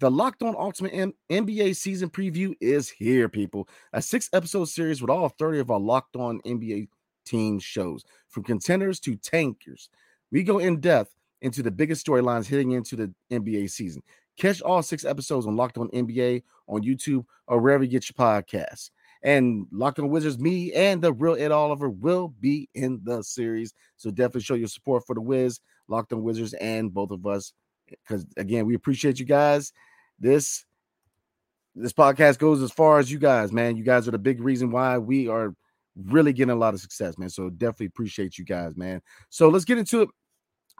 The 0.00 0.10
Locked 0.10 0.42
On 0.42 0.56
Ultimate 0.56 0.92
M- 0.92 1.14
NBA 1.30 1.76
season 1.76 2.10
preview 2.10 2.54
is 2.60 2.88
here, 2.88 3.28
people. 3.28 3.68
A 3.92 4.02
six 4.02 4.28
episode 4.32 4.64
series 4.64 5.00
with 5.00 5.08
all 5.08 5.28
30 5.28 5.60
of 5.60 5.70
our 5.70 5.78
Locked 5.78 6.16
On 6.16 6.40
NBA 6.40 6.88
team 7.24 7.60
shows, 7.60 8.02
from 8.28 8.42
contenders 8.42 8.98
to 9.00 9.14
tankers. 9.14 9.88
We 10.32 10.42
go 10.42 10.58
in 10.58 10.80
depth 10.80 11.14
into 11.42 11.62
the 11.62 11.70
biggest 11.70 12.04
storylines 12.04 12.48
heading 12.48 12.72
into 12.72 12.96
the 12.96 13.14
NBA 13.30 13.70
season. 13.70 14.02
Catch 14.36 14.62
all 14.62 14.82
six 14.82 15.04
episodes 15.04 15.46
on 15.46 15.54
Locked 15.54 15.78
On 15.78 15.88
NBA 15.90 16.42
on 16.66 16.82
YouTube 16.82 17.24
or 17.46 17.60
wherever 17.60 17.84
you 17.84 17.90
get 17.90 18.08
your 18.08 18.14
podcasts. 18.14 18.90
And 19.22 19.68
Locked 19.70 20.00
on 20.00 20.08
Wizards, 20.08 20.40
me 20.40 20.72
and 20.72 21.00
the 21.00 21.12
real 21.12 21.36
Ed 21.36 21.52
Oliver 21.52 21.88
will 21.88 22.34
be 22.40 22.68
in 22.74 23.00
the 23.04 23.22
series. 23.22 23.72
So 23.96 24.10
definitely 24.10 24.40
show 24.40 24.54
your 24.54 24.66
support 24.66 25.06
for 25.06 25.14
the 25.14 25.20
Wiz, 25.20 25.60
Locked 25.86 26.12
on 26.12 26.24
Wizards, 26.24 26.52
and 26.54 26.92
both 26.92 27.12
of 27.12 27.24
us. 27.26 27.52
Because 27.88 28.26
again, 28.36 28.66
we 28.66 28.74
appreciate 28.74 29.18
you 29.18 29.26
guys. 29.26 29.72
This 30.18 30.64
this 31.74 31.92
podcast 31.92 32.38
goes 32.38 32.62
as 32.62 32.70
far 32.70 32.98
as 32.98 33.10
you 33.10 33.18
guys, 33.18 33.52
man. 33.52 33.76
You 33.76 33.84
guys 33.84 34.06
are 34.06 34.12
the 34.12 34.18
big 34.18 34.40
reason 34.40 34.70
why 34.70 34.98
we 34.98 35.28
are 35.28 35.54
really 35.96 36.32
getting 36.32 36.52
a 36.52 36.56
lot 36.56 36.74
of 36.74 36.80
success, 36.80 37.18
man. 37.18 37.30
So 37.30 37.50
definitely 37.50 37.86
appreciate 37.86 38.38
you 38.38 38.44
guys, 38.44 38.76
man. 38.76 39.02
So 39.30 39.48
let's 39.48 39.64
get 39.64 39.78
into 39.78 40.02
it. 40.02 40.08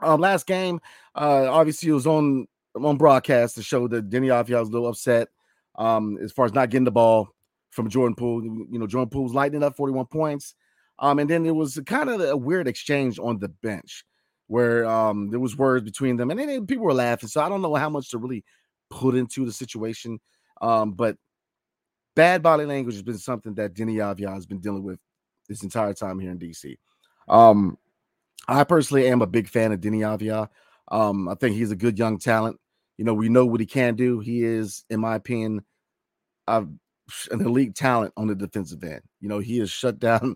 Um, 0.01 0.19
last 0.19 0.45
game, 0.45 0.79
uh, 1.15 1.47
obviously 1.49 1.89
it 1.89 1.93
was 1.93 2.07
on 2.07 2.47
on 2.75 2.97
broadcast 2.97 3.55
to 3.55 3.63
show 3.63 3.87
that 3.87 4.09
Deni 4.09 4.27
Avdija 4.27 4.59
was 4.59 4.69
a 4.69 4.71
little 4.71 4.89
upset 4.89 5.29
um, 5.75 6.17
as 6.21 6.31
far 6.31 6.45
as 6.45 6.53
not 6.53 6.69
getting 6.69 6.85
the 6.85 6.91
ball 6.91 7.29
from 7.71 7.89
Jordan 7.89 8.15
Poole. 8.15 8.43
You 8.43 8.79
know, 8.79 8.87
Jordan 8.87 9.09
Poole's 9.09 9.33
lighting 9.33 9.63
up 9.63 9.75
41 9.75 10.07
points. 10.07 10.55
Um, 10.99 11.19
and 11.19 11.29
then 11.29 11.43
there 11.43 11.53
was 11.53 11.79
kind 11.85 12.09
of 12.09 12.21
a 12.21 12.35
weird 12.35 12.67
exchange 12.67 13.19
on 13.19 13.39
the 13.39 13.49
bench 13.49 14.05
where 14.47 14.85
um, 14.85 15.29
there 15.29 15.39
was 15.39 15.57
words 15.57 15.83
between 15.83 16.17
them, 16.17 16.31
and 16.31 16.39
then 16.39 16.67
people 16.67 16.85
were 16.85 16.93
laughing. 16.93 17.29
So 17.29 17.41
I 17.41 17.49
don't 17.49 17.61
know 17.61 17.75
how 17.75 17.89
much 17.89 18.11
to 18.11 18.17
really 18.17 18.43
put 18.89 19.15
into 19.15 19.45
the 19.45 19.51
situation. 19.51 20.19
Um, 20.61 20.93
but 20.93 21.17
bad 22.15 22.41
body 22.41 22.65
language 22.65 22.95
has 22.95 23.03
been 23.03 23.17
something 23.17 23.55
that 23.55 23.73
Deni 23.73 23.95
Avdija 23.95 24.33
has 24.33 24.45
been 24.45 24.59
dealing 24.59 24.83
with 24.83 24.99
this 25.47 25.63
entire 25.63 25.93
time 25.93 26.19
here 26.19 26.31
in 26.31 26.39
DC. 26.39 26.77
Um, 27.27 27.77
I 28.47 28.63
personally 28.63 29.07
am 29.07 29.21
a 29.21 29.27
big 29.27 29.49
fan 29.49 29.71
of 29.71 29.81
Deni 29.81 29.99
Avdija. 29.99 30.49
Um, 30.89 31.27
I 31.27 31.35
think 31.35 31.55
he's 31.55 31.71
a 31.71 31.75
good 31.75 31.97
young 31.97 32.19
talent. 32.19 32.59
You 32.97 33.05
know, 33.05 33.13
we 33.13 33.29
know 33.29 33.45
what 33.45 33.59
he 33.59 33.65
can 33.65 33.95
do. 33.95 34.19
He 34.19 34.43
is, 34.43 34.85
in 34.89 34.99
my 34.99 35.15
opinion, 35.15 35.65
an 36.47 36.79
elite 37.31 37.75
talent 37.75 38.13
on 38.15 38.27
the 38.27 38.35
defensive 38.35 38.83
end. 38.83 39.01
You 39.19 39.29
know, 39.29 39.39
he 39.39 39.57
has 39.59 39.71
shut 39.71 39.99
down, 39.99 40.35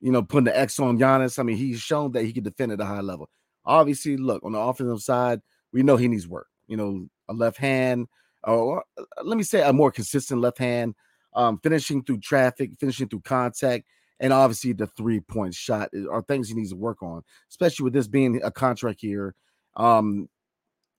you 0.00 0.12
know, 0.12 0.22
putting 0.22 0.44
the 0.44 0.58
X 0.58 0.78
on 0.78 0.98
Giannis. 0.98 1.38
I 1.38 1.42
mean, 1.44 1.56
he's 1.56 1.80
shown 1.80 2.12
that 2.12 2.24
he 2.24 2.32
can 2.32 2.44
defend 2.44 2.72
at 2.72 2.80
a 2.80 2.84
high 2.84 3.00
level. 3.00 3.30
Obviously, 3.64 4.16
look, 4.16 4.44
on 4.44 4.52
the 4.52 4.58
offensive 4.58 5.02
side, 5.02 5.40
we 5.72 5.82
know 5.82 5.96
he 5.96 6.08
needs 6.08 6.28
work. 6.28 6.48
You 6.66 6.76
know, 6.76 7.08
a 7.28 7.32
left 7.32 7.58
hand, 7.58 8.08
or 8.44 8.84
uh, 8.98 9.02
let 9.22 9.36
me 9.36 9.42
say 9.42 9.62
a 9.62 9.72
more 9.72 9.90
consistent 9.90 10.40
left 10.40 10.58
hand, 10.58 10.94
um, 11.34 11.58
finishing 11.62 12.02
through 12.02 12.18
traffic, 12.18 12.72
finishing 12.78 13.08
through 13.08 13.20
contact, 13.20 13.86
and 14.20 14.32
obviously 14.32 14.72
the 14.72 14.86
three 14.86 15.20
point 15.20 15.54
shot 15.54 15.90
are 16.10 16.22
things 16.22 16.48
he 16.48 16.54
needs 16.54 16.70
to 16.70 16.76
work 16.76 17.02
on, 17.02 17.22
especially 17.50 17.84
with 17.84 17.92
this 17.92 18.08
being 18.08 18.40
a 18.42 18.50
contract 18.50 19.02
year. 19.02 19.34
Um, 19.76 20.28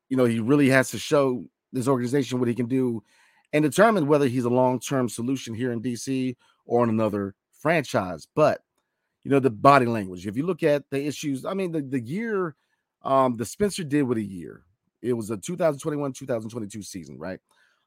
you 0.10 0.17
know, 0.17 0.25
he 0.25 0.39
really 0.39 0.69
has 0.69 0.91
to 0.91 1.00
show 1.00 1.45
this 1.72 1.88
organization 1.88 2.39
what 2.39 2.48
he 2.48 2.55
can 2.55 2.67
do 2.67 3.03
and 3.53 3.63
determine 3.63 4.07
whether 4.07 4.27
he's 4.27 4.45
a 4.45 4.50
long 4.50 4.79
term 4.79 5.10
solution 5.10 5.53
here 5.53 5.72
in 5.72 5.81
DC 5.81 6.36
or 6.65 6.84
in 6.84 6.89
another 6.89 7.36
franchise. 7.60 8.27
But, 8.36 8.62
you 9.25 9.32
know, 9.32 9.39
the 9.39 9.50
body 9.50 9.88
language, 9.88 10.27
if 10.27 10.38
you 10.38 10.46
look 10.46 10.62
at 10.62 10.84
the 10.91 11.03
issues, 11.03 11.46
I 11.46 11.55
mean, 11.55 11.72
the, 11.72 11.82
the 11.82 12.00
year 12.00 12.55
um, 13.01 13.36
the 13.36 13.46
Spencer 13.46 13.84
did 13.84 14.03
with 14.03 14.20
a 14.20 14.24
year, 14.24 14.63
it 15.01 15.13
was 15.13 15.32
a 15.32 15.38
2021 15.38 16.13
2022 16.13 16.84
season, 16.84 17.17
right? 17.17 17.39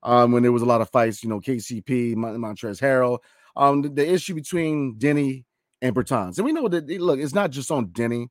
Um, 0.03 0.33
when 0.33 0.43
there 0.43 0.53
was 0.53 0.63
a 0.63 0.67
lot 0.67 0.81
of 0.81 0.91
fights, 0.91 1.23
you 1.23 1.29
know, 1.29 1.41
KCP, 1.41 2.17
Montrezl 2.17 2.81
Harrell. 2.81 3.21
Um, 3.57 3.83
the, 3.83 3.89
the, 3.89 4.13
issue 4.13 4.35
between 4.35 4.97
Deni 4.97 5.45
and 5.81 5.95
Bertans. 5.95 6.39
And 6.39 6.45
we 6.45 6.53
know 6.53 6.69
that, 6.69 6.89
look, 6.89 7.19
it's 7.19 7.35
not 7.35 7.51
just 7.51 7.71
on 7.71 7.89
Deni. 7.89 8.29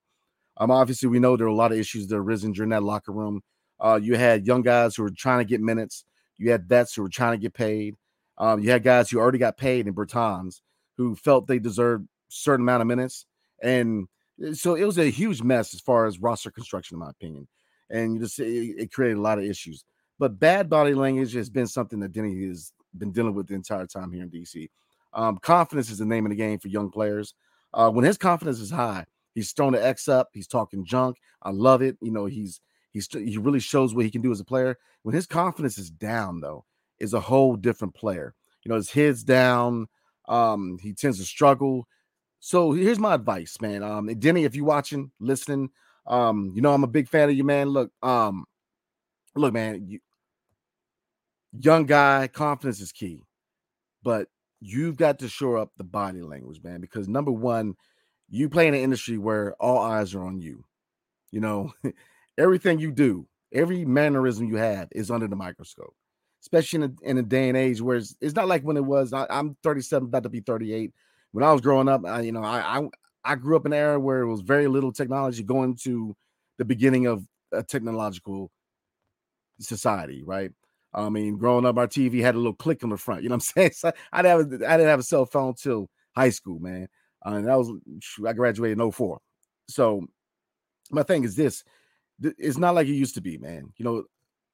Um, 0.58 0.72
obviously, 0.72 1.10
we 1.10 1.20
know 1.20 1.36
there 1.36 1.48
are 1.48 1.50
a 1.50 1.56
lot 1.56 1.72
of 1.72 1.78
issues 1.78 2.08
that 2.08 2.16
arisen 2.16 2.52
during 2.52 2.70
that 2.70 2.84
locker 2.84 3.12
room. 3.12 3.42
Uh, 3.80 4.00
you 4.02 4.16
had 4.16 4.48
young 4.48 4.62
guys 4.62 4.96
who 4.96 5.04
were 5.04 5.12
trying 5.12 5.40
to 5.40 5.46
get 5.46 5.62
minutes. 5.62 6.06
You 6.38 6.52
had 6.52 6.68
vets 6.68 6.96
who 6.96 7.04
were 7.04 7.10
trying 7.10 7.34
to 7.34 7.42
get 7.42 7.54
paid. 7.54 7.96
Um, 8.38 8.62
you 8.62 8.72
had 8.72 8.84
guys 8.84 9.10
who 9.10 9.20
already 9.20 9.38
got 9.38 9.58
paid 9.58 9.88
in 9.88 9.94
Bertans 9.94 10.62
who 10.98 11.16
felt 11.16 11.48
they 11.48 11.60
deserved 11.60 12.08
certain 12.30 12.66
amount 12.66 12.82
of 12.82 12.88
minutes. 12.88 13.26
And 13.62 14.08
eh, 14.44 14.54
so 14.54 14.76
it 14.76 14.86
was 14.86 14.98
a 14.98 15.10
huge 15.10 15.42
mess 15.42 15.74
as 15.74 15.82
far 15.82 16.06
as 16.06 16.20
roster 16.20 16.52
construction, 16.52 16.96
in 16.96 17.00
my 17.00 17.10
opinion. 17.10 17.48
And 17.90 18.16
you 18.16 18.20
just 18.20 18.40
it, 18.40 18.76
it 18.78 18.94
created 18.94 19.18
a 19.18 19.22
lot 19.22 19.40
of 19.40 19.46
issues. 19.46 19.84
But 20.20 20.40
bad 20.40 20.70
body 20.70 20.94
language 20.94 21.34
has 21.34 21.50
been 21.50 21.68
something 21.68 22.00
that 22.00 22.12
Deni 22.12 22.48
has 22.48 22.74
been 22.98 23.12
dealing 23.12 23.36
with 23.36 23.48
the 23.48 23.54
entire 23.54 23.86
time 23.86 24.12
here 24.12 24.24
in 24.24 24.30
DC. 24.30 24.70
Um, 25.14 25.38
confidence 25.38 25.90
is 25.90 26.00
the 26.00 26.06
name 26.06 26.26
of 26.26 26.32
the 26.32 26.36
game 26.36 26.60
for 26.60 26.68
young 26.68 26.90
players. 26.90 27.34
Uh, 27.74 27.90
when 27.90 28.04
his 28.04 28.18
confidence 28.18 28.60
is 28.60 28.72
high, 28.72 29.06
he's 29.36 29.52
throwing 29.52 29.74
the 29.74 29.86
X 29.86 30.08
up, 30.08 30.30
he's 30.34 30.48
talking 30.48 30.86
junk. 30.86 31.18
I 31.44 31.52
love 31.52 31.82
it. 31.82 31.98
You 32.02 32.12
know, 32.12 32.26
he's 32.26 32.60
He's 32.98 33.08
he 33.14 33.38
really 33.38 33.60
shows 33.60 33.94
what 33.94 34.06
he 34.06 34.12
can 34.12 34.24
do 34.24 34.32
as 34.32 34.40
a 34.40 34.44
player. 34.46 34.76
When 35.04 35.14
his 35.14 35.28
confidence 35.28 35.78
is 35.78 35.92
down, 35.92 36.42
though, 36.42 36.66
is 37.00 37.14
a 37.14 37.20
whole 37.20 37.56
different 37.56 37.94
player. 37.94 38.34
You 38.64 38.70
know, 38.70 38.76
his 38.76 38.90
head's 38.90 39.24
down. 39.24 39.88
Um, 40.28 40.80
he 40.82 40.94
tends 40.94 41.20
to 41.20 41.24
struggle. 41.24 41.88
So 42.40 42.72
here's 42.72 43.00
my 43.00 43.16
advice, 43.16 43.60
man. 43.62 43.84
Um, 43.84 44.08
Deni, 44.08 44.46
if 44.46 44.56
you're 44.56 44.66
watching, 44.66 45.12
listening, 45.20 45.70
um, 46.06 46.52
you 46.56 46.62
know 46.62 46.74
I'm 46.74 46.84
a 46.84 46.88
big 46.88 47.10
fan 47.10 47.30
of 47.30 47.36
you, 47.36 47.44
man. 47.44 47.70
Look, 47.70 47.92
um, 48.02 48.46
look, 49.36 49.54
man, 49.54 49.86
you, 49.88 50.00
young 51.60 51.86
guy, 51.86 52.28
confidence 52.28 52.80
is 52.80 52.92
key, 52.92 53.24
but 54.04 54.28
you've 54.60 54.98
got 54.98 55.20
to 55.20 55.30
shore 55.30 55.58
up 55.58 55.72
the 55.78 55.84
body 55.84 56.22
language, 56.22 56.62
man. 56.64 56.82
Because 56.82 57.08
number 57.08 57.32
one, 57.32 57.76
you 58.30 58.50
play 58.50 58.68
in 58.68 58.74
an 58.74 58.82
industry 58.82 59.18
where 59.18 59.54
all 59.60 59.80
eyes 59.80 60.14
are 60.14 60.24
on 60.24 60.40
you. 60.40 60.64
You 61.32 61.42
know, 61.42 61.74
everything 62.38 62.80
you 62.80 62.92
do, 62.92 63.28
every 63.54 63.86
mannerism 63.86 64.48
you 64.48 64.58
have 64.58 64.88
is 64.92 65.12
under 65.12 65.28
the 65.28 65.36
microscope, 65.36 65.96
especially 66.42 66.84
in 66.84 66.84
a, 66.84 67.10
in 67.10 67.18
a 67.18 67.24
day 67.24 67.50
and 67.50 67.58
age 67.58 67.82
where 67.82 67.98
it's, 67.98 68.16
it's 68.22 68.36
not 68.36 68.48
like 68.48 68.64
when 68.64 68.78
it 68.78 68.86
was. 68.86 69.14
I, 69.14 69.26
am 69.30 69.58
37, 69.64 70.08
about 70.08 70.24
to 70.24 70.30
be 70.30 70.40
38. 70.42 70.94
When 71.38 71.44
I 71.44 71.54
was 71.54 71.62
growing 71.62 71.88
up, 71.88 72.04
I, 72.04 72.22
you 72.22 72.32
know, 72.32 72.42
I, 72.42 72.80
I 72.80 72.90
I 73.24 73.36
grew 73.36 73.58
up 73.58 73.68
in 73.68 73.72
an 73.72 73.78
era 73.78 74.00
where 74.00 74.22
it 74.22 74.28
was 74.28 74.42
very 74.42 74.68
little 74.68 74.92
technology 74.92 75.44
going 75.44 75.76
to 75.84 76.16
the 76.58 76.66
beginning 76.66 77.06
of 77.06 77.28
a 77.52 77.62
technological 77.62 78.50
society, 79.60 80.24
right? 80.26 80.50
I 80.96 81.10
mean, 81.10 81.38
growing 81.38 81.68
up, 81.68 81.78
our 81.78 81.86
TV 81.86 82.24
had 82.24 82.34
a 82.34 82.40
little 82.40 82.56
click 82.56 82.84
on 82.84 82.90
the 82.90 82.98
front. 82.98 83.22
You 83.22 83.30
know 83.30 83.36
what 83.36 83.52
I'm 83.56 83.62
saying? 83.70 83.74
So 83.74 83.92
I 84.12 84.24
didn't 84.24 84.52
have 84.52 84.60
didn't 84.62 84.88
have 84.88 85.00
a 85.00 85.04
cell 85.04 85.28
phone 85.28 85.54
till 85.54 85.92
high 86.16 86.32
school, 86.32 86.58
man. 86.58 86.88
Uh, 87.24 87.36
and 87.36 87.48
that 87.48 87.56
was 87.56 87.72
I 88.26 88.34
graduated 88.34 88.80
in 88.80 88.92
04. 88.92 89.20
So 89.70 90.08
my 90.90 91.04
thing 91.04 91.24
is 91.24 91.36
this: 91.36 91.64
it's 92.20 92.58
not 92.58 92.74
like 92.74 92.88
it 92.88 92.94
used 92.94 93.14
to 93.14 93.22
be, 93.22 93.38
man. 93.38 93.72
You 93.78 93.86
know, 93.86 94.04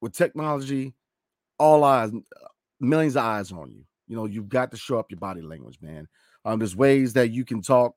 with 0.02 0.12
technology, 0.12 0.92
all 1.58 1.82
eyes, 1.82 2.10
uh, 2.12 2.48
millions 2.78 3.16
of 3.16 3.24
eyes 3.24 3.52
on 3.52 3.72
you. 3.72 3.86
You 4.06 4.16
know, 4.16 4.26
you've 4.26 4.50
got 4.50 4.70
to 4.72 4.76
show 4.76 4.98
up 4.98 5.10
your 5.10 5.18
body 5.18 5.40
language, 5.40 5.78
man. 5.80 6.08
Um, 6.44 6.58
there's 6.58 6.76
ways 6.76 7.12
that 7.14 7.30
you 7.30 7.44
can 7.44 7.62
talk 7.62 7.94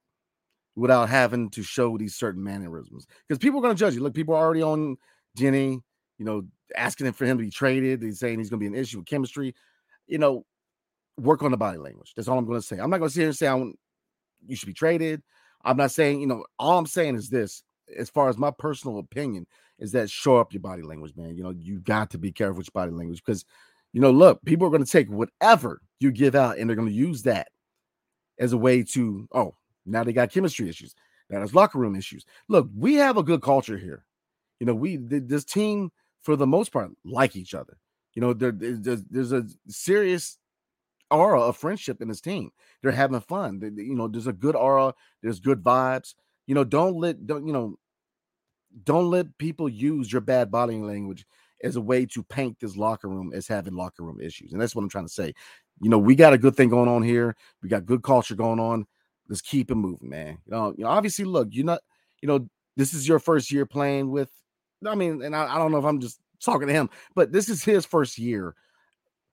without 0.75 1.09
having 1.09 1.49
to 1.49 1.63
show 1.63 1.97
these 1.97 2.15
certain 2.15 2.43
mannerisms 2.43 3.07
because 3.27 3.39
people 3.39 3.59
are 3.59 3.63
going 3.63 3.75
to 3.75 3.79
judge 3.79 3.95
you. 3.95 4.01
Look, 4.01 4.13
people 4.13 4.35
are 4.35 4.43
already 4.43 4.61
on 4.61 4.97
Deni, 5.37 5.81
you 6.17 6.25
know, 6.25 6.43
asking 6.75 7.11
for 7.13 7.25
him 7.25 7.37
to 7.37 7.43
be 7.43 7.49
traded. 7.49 8.03
He's 8.03 8.19
saying 8.19 8.39
he's 8.39 8.49
going 8.49 8.59
to 8.59 8.69
be 8.69 8.73
an 8.73 8.81
issue 8.81 8.97
with 8.97 9.07
chemistry. 9.07 9.55
You 10.07 10.19
know, 10.19 10.45
work 11.19 11.43
on 11.43 11.51
the 11.51 11.57
body 11.57 11.77
language. 11.77 12.13
That's 12.15 12.27
all 12.27 12.37
I'm 12.37 12.45
going 12.45 12.59
to 12.59 12.65
say. 12.65 12.77
I'm 12.77 12.89
not 12.89 12.99
going 12.99 13.09
to 13.09 13.13
sit 13.13 13.21
here 13.21 13.29
and 13.29 13.37
say 13.37 13.47
I 13.47 13.55
want, 13.55 13.77
you 14.45 14.55
should 14.55 14.67
be 14.67 14.73
traded. 14.73 15.23
I'm 15.65 15.77
not 15.77 15.91
saying, 15.91 16.21
you 16.21 16.27
know, 16.27 16.45
all 16.59 16.77
I'm 16.77 16.85
saying 16.85 17.15
is 17.15 17.29
this 17.29 17.63
as 17.95 18.09
far 18.09 18.29
as 18.29 18.37
my 18.37 18.51
personal 18.51 18.99
opinion, 18.99 19.45
is 19.79 19.91
that 19.91 20.09
show 20.09 20.37
up 20.37 20.53
your 20.53 20.61
body 20.61 20.81
language, 20.81 21.13
man. 21.15 21.35
You 21.35 21.43
know, 21.43 21.51
you 21.51 21.79
got 21.79 22.09
to 22.11 22.17
be 22.17 22.31
careful 22.31 22.57
with 22.57 22.67
your 22.67 22.81
body 22.81 22.91
language 22.91 23.21
because, 23.23 23.45
you 23.93 24.01
know, 24.01 24.11
look, 24.11 24.43
people 24.43 24.67
are 24.67 24.71
going 24.71 24.83
to 24.83 24.91
take 24.91 25.09
whatever 25.09 25.81
you 25.99 26.11
give 26.11 26.35
out 26.35 26.57
and 26.57 26.69
they're 26.69 26.75
going 26.75 26.87
to 26.87 26.93
use 26.93 27.23
that 27.23 27.47
as 28.39 28.53
a 28.53 28.57
way 28.57 28.83
to, 28.83 29.27
oh, 29.33 29.55
now 29.85 30.03
they 30.03 30.13
got 30.13 30.31
chemistry 30.31 30.69
issues. 30.69 30.95
Now 31.29 31.39
there's 31.39 31.55
locker 31.55 31.79
room 31.79 31.95
issues. 31.95 32.25
Look, 32.47 32.69
we 32.75 32.95
have 32.95 33.17
a 33.17 33.23
good 33.23 33.41
culture 33.41 33.77
here. 33.77 34.05
You 34.59 34.65
know, 34.65 34.75
we 34.75 34.97
this 34.97 35.45
team 35.45 35.91
for 36.23 36.35
the 36.35 36.47
most 36.47 36.71
part 36.71 36.91
like 37.05 37.35
each 37.35 37.53
other. 37.53 37.77
You 38.13 38.21
know, 38.21 38.33
there, 38.33 38.51
there's, 38.51 39.03
there's 39.03 39.31
a 39.31 39.45
serious 39.67 40.37
aura 41.11 41.41
of 41.41 41.57
friendship 41.57 42.01
in 42.01 42.07
this 42.07 42.21
team. 42.21 42.51
They're 42.81 42.91
having 42.91 43.19
fun. 43.21 43.59
They, 43.59 43.83
you 43.83 43.95
know, 43.95 44.07
there's 44.07 44.27
a 44.27 44.33
good 44.33 44.55
aura. 44.55 44.93
There's 45.21 45.39
good 45.39 45.63
vibes. 45.63 46.15
You 46.47 46.55
know, 46.55 46.63
don't 46.63 46.95
let 46.95 47.27
don't 47.27 47.45
you 47.45 47.53
know, 47.53 47.77
don't 48.83 49.09
let 49.09 49.37
people 49.37 49.69
use 49.69 50.11
your 50.11 50.21
bad 50.21 50.49
body 50.49 50.77
language 50.77 51.25
as 51.63 51.75
a 51.75 51.81
way 51.81 52.05
to 52.05 52.23
paint 52.23 52.59
this 52.59 52.77
locker 52.77 53.07
room 53.07 53.31
as 53.33 53.47
having 53.47 53.75
locker 53.75 54.03
room 54.03 54.19
issues. 54.21 54.53
And 54.53 54.61
that's 54.61 54.75
what 54.75 54.83
I'm 54.83 54.89
trying 54.89 55.07
to 55.07 55.13
say. 55.13 55.33
You 55.79 55.89
know, 55.89 55.97
we 55.97 56.15
got 56.15 56.33
a 56.33 56.37
good 56.37 56.55
thing 56.55 56.69
going 56.69 56.89
on 56.89 57.03
here. 57.03 57.35
We 57.61 57.69
got 57.69 57.85
good 57.85 58.03
culture 58.03 58.35
going 58.35 58.59
on. 58.59 58.85
Let's 59.29 59.41
keep 59.41 59.69
it 59.71 59.75
moving, 59.75 60.09
man. 60.09 60.37
You 60.45 60.51
know, 60.51 60.73
you 60.77 60.83
know, 60.83 60.89
obviously, 60.89 61.25
look, 61.25 61.49
you're 61.51 61.65
not, 61.65 61.81
you 62.21 62.27
know, 62.27 62.47
this 62.75 62.93
is 62.93 63.07
your 63.07 63.19
first 63.19 63.51
year 63.51 63.65
playing 63.65 64.09
with. 64.09 64.29
I 64.85 64.95
mean, 64.95 65.21
and 65.21 65.35
I, 65.35 65.55
I 65.55 65.57
don't 65.57 65.71
know 65.71 65.79
if 65.79 65.85
I'm 65.85 65.99
just 65.99 66.19
talking 66.43 66.67
to 66.67 66.73
him, 66.73 66.89
but 67.15 67.31
this 67.31 67.49
is 67.49 67.63
his 67.63 67.85
first 67.85 68.17
year 68.17 68.55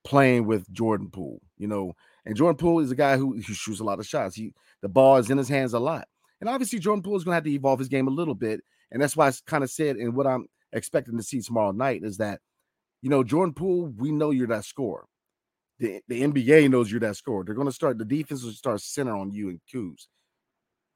playing 0.05 0.47
with 0.47 0.71
Jordan 0.73 1.11
Poole. 1.11 1.41
You 1.57 1.69
know, 1.69 1.95
and 2.25 2.37
Jordan 2.37 2.57
Poole 2.57 2.81
is 2.81 2.91
a 2.91 2.97
guy 2.97 3.17
who, 3.17 3.35
who 3.35 3.55
shoots 3.55 3.81
a 3.81 3.85
lot 3.85 4.01
of 4.01 4.07
shots. 4.07 4.35
He 4.35 4.53
the 4.83 4.89
ball 4.89 5.17
is 5.17 5.31
in 5.31 5.39
his 5.39 5.49
hands 5.49 5.73
a 5.73 5.79
lot. 5.79 6.09
And 6.41 6.51
obviously, 6.51 6.79
Jordan 6.79 7.03
Poole 7.03 7.17
is 7.17 7.25
going 7.25 7.33
to 7.33 7.37
have 7.37 7.45
to 7.45 7.53
evolve 7.53 7.79
his 7.79 7.89
game 7.89 8.09
a 8.09 8.11
little 8.11 8.35
bit. 8.35 8.61
And 8.91 9.01
that's 9.01 9.17
why 9.17 9.29
I 9.29 9.33
kind 9.47 9.65
of 9.65 9.71
said, 9.71 9.97
and 9.97 10.15
what 10.15 10.27
I'm 10.27 10.47
expecting 10.73 11.17
to 11.17 11.23
see 11.23 11.41
tomorrow 11.41 11.73
night 11.73 12.03
is 12.05 12.19
that, 12.19 12.41
you 13.01 13.09
know, 13.09 13.25
Jordan 13.25 13.55
Poole, 13.55 13.87
we 13.97 14.13
know 14.13 14.31
you're 14.31 14.47
that 14.49 14.65
scorer. 14.65 15.07
The, 15.79 16.01
the 16.09 16.23
NBA 16.23 16.71
knows 16.71 16.91
you're 16.91 17.01
that 17.01 17.17
scorer. 17.17 17.45
They're 17.45 17.55
going 17.55 17.67
to 17.67 17.73
start 17.73 17.99
the 17.99 18.05
defense 18.05 18.45
will 18.45 18.53
start 18.53 18.81
center 18.81 19.15
on 19.15 19.33
you 19.33 19.49
and 19.49 19.61
Kuz. 19.73 20.07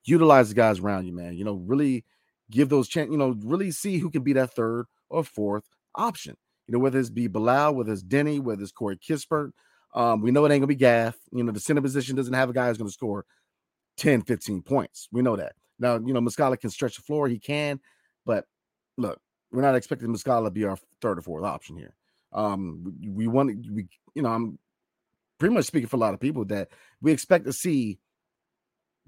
Utilize 0.05 0.49
the 0.49 0.55
guys 0.55 0.79
around 0.79 1.07
you, 1.07 1.13
man. 1.13 1.35
You 1.35 1.45
know, 1.45 1.55
really 1.55 2.05
give 2.51 2.69
those 2.69 2.89
chance. 2.89 3.11
You 3.11 3.19
know, 3.19 3.37
really 3.43 3.71
see 3.71 3.99
who 3.99 4.11
can 4.11 4.23
be 4.23 4.33
that 4.35 4.55
third 4.55 4.87
or 5.11 5.25
fourth 5.25 5.65
option. 5.95 6.37
You 6.67 6.73
know, 6.73 6.79
whether 6.79 6.99
it's 6.99 7.11
be 7.11 7.27
Bilal, 7.27 7.75
whether 7.75 7.93
it's 7.93 8.03
Deni, 8.03 8.41
whether 8.41 8.63
it's 8.63 8.73
Corey 8.73 8.97
Kispert. 8.97 9.51
Um, 9.95 10.21
we 10.21 10.31
know 10.31 10.45
it 10.45 10.53
ain't 10.53 10.61
gonna 10.61 10.67
be 10.67 10.75
Gaff. 10.75 11.17
You 11.33 11.43
know, 11.43 11.53
the 11.53 11.61
center 11.61 11.81
position 11.81 12.15
doesn't 12.15 12.35
have 12.35 12.51
a 12.51 12.53
guy 12.53 12.69
who's 12.69 12.79
gonna 12.79 12.91
score 12.91 13.25
10, 13.97 14.23
15 14.23 14.63
points. 14.63 15.09
We 15.11 15.23
know 15.23 15.37
that. 15.37 15.55
Now, 15.79 15.95
you 15.95 16.13
know, 16.13 16.21
Muscala 16.21 16.59
can 16.61 16.71
stretch 16.71 16.97
the 16.97 17.03
floor, 17.03 17.29
he 17.29 17.39
can, 17.39 17.81
but 18.27 18.45
look, 18.97 19.19
we're 19.51 19.63
not 19.63 19.75
expecting 19.75 20.09
Muscala 20.09 20.47
to 20.47 20.51
be 20.51 20.65
our 20.65 20.79
third 21.01 21.19
or 21.19 21.23
fourth 21.23 21.45
option 21.45 21.77
here. 21.77 21.95
Um, 22.33 22.83
we, 22.85 23.09
we 23.09 23.27
want 23.27 23.65
to 23.65 23.73
we, 23.73 23.89
you 24.15 24.23
know, 24.23 24.31
I'm 24.31 24.59
pretty 25.39 25.55
much 25.55 25.67
speaking 25.67 25.89
for 25.89 25.97
a 25.97 26.01
lot 26.01 26.15
of 26.15 26.21
people 26.21 26.45
that 26.47 26.69
we 27.01 27.13
expect 27.13 27.45
to 27.47 27.53
see 27.53 27.99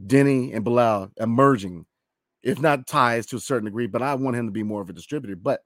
Deni 0.05 0.55
and 0.55 0.65
Bilal 0.65 1.11
emerging, 1.19 1.87
if 2.43 2.61
not 2.61 2.87
ties 2.87 3.27
to 3.27 3.37
a 3.37 3.41
certain 3.41 3.67
degree, 3.67 3.87
but 3.87 4.03
I 4.03 4.15
want 4.15 4.37
him 4.37 4.47
to 4.47 4.53
be 4.53 4.63
more 4.63 4.81
of 4.81 4.89
a 4.89 4.95
distributor. 4.95 5.37
But 5.37 5.61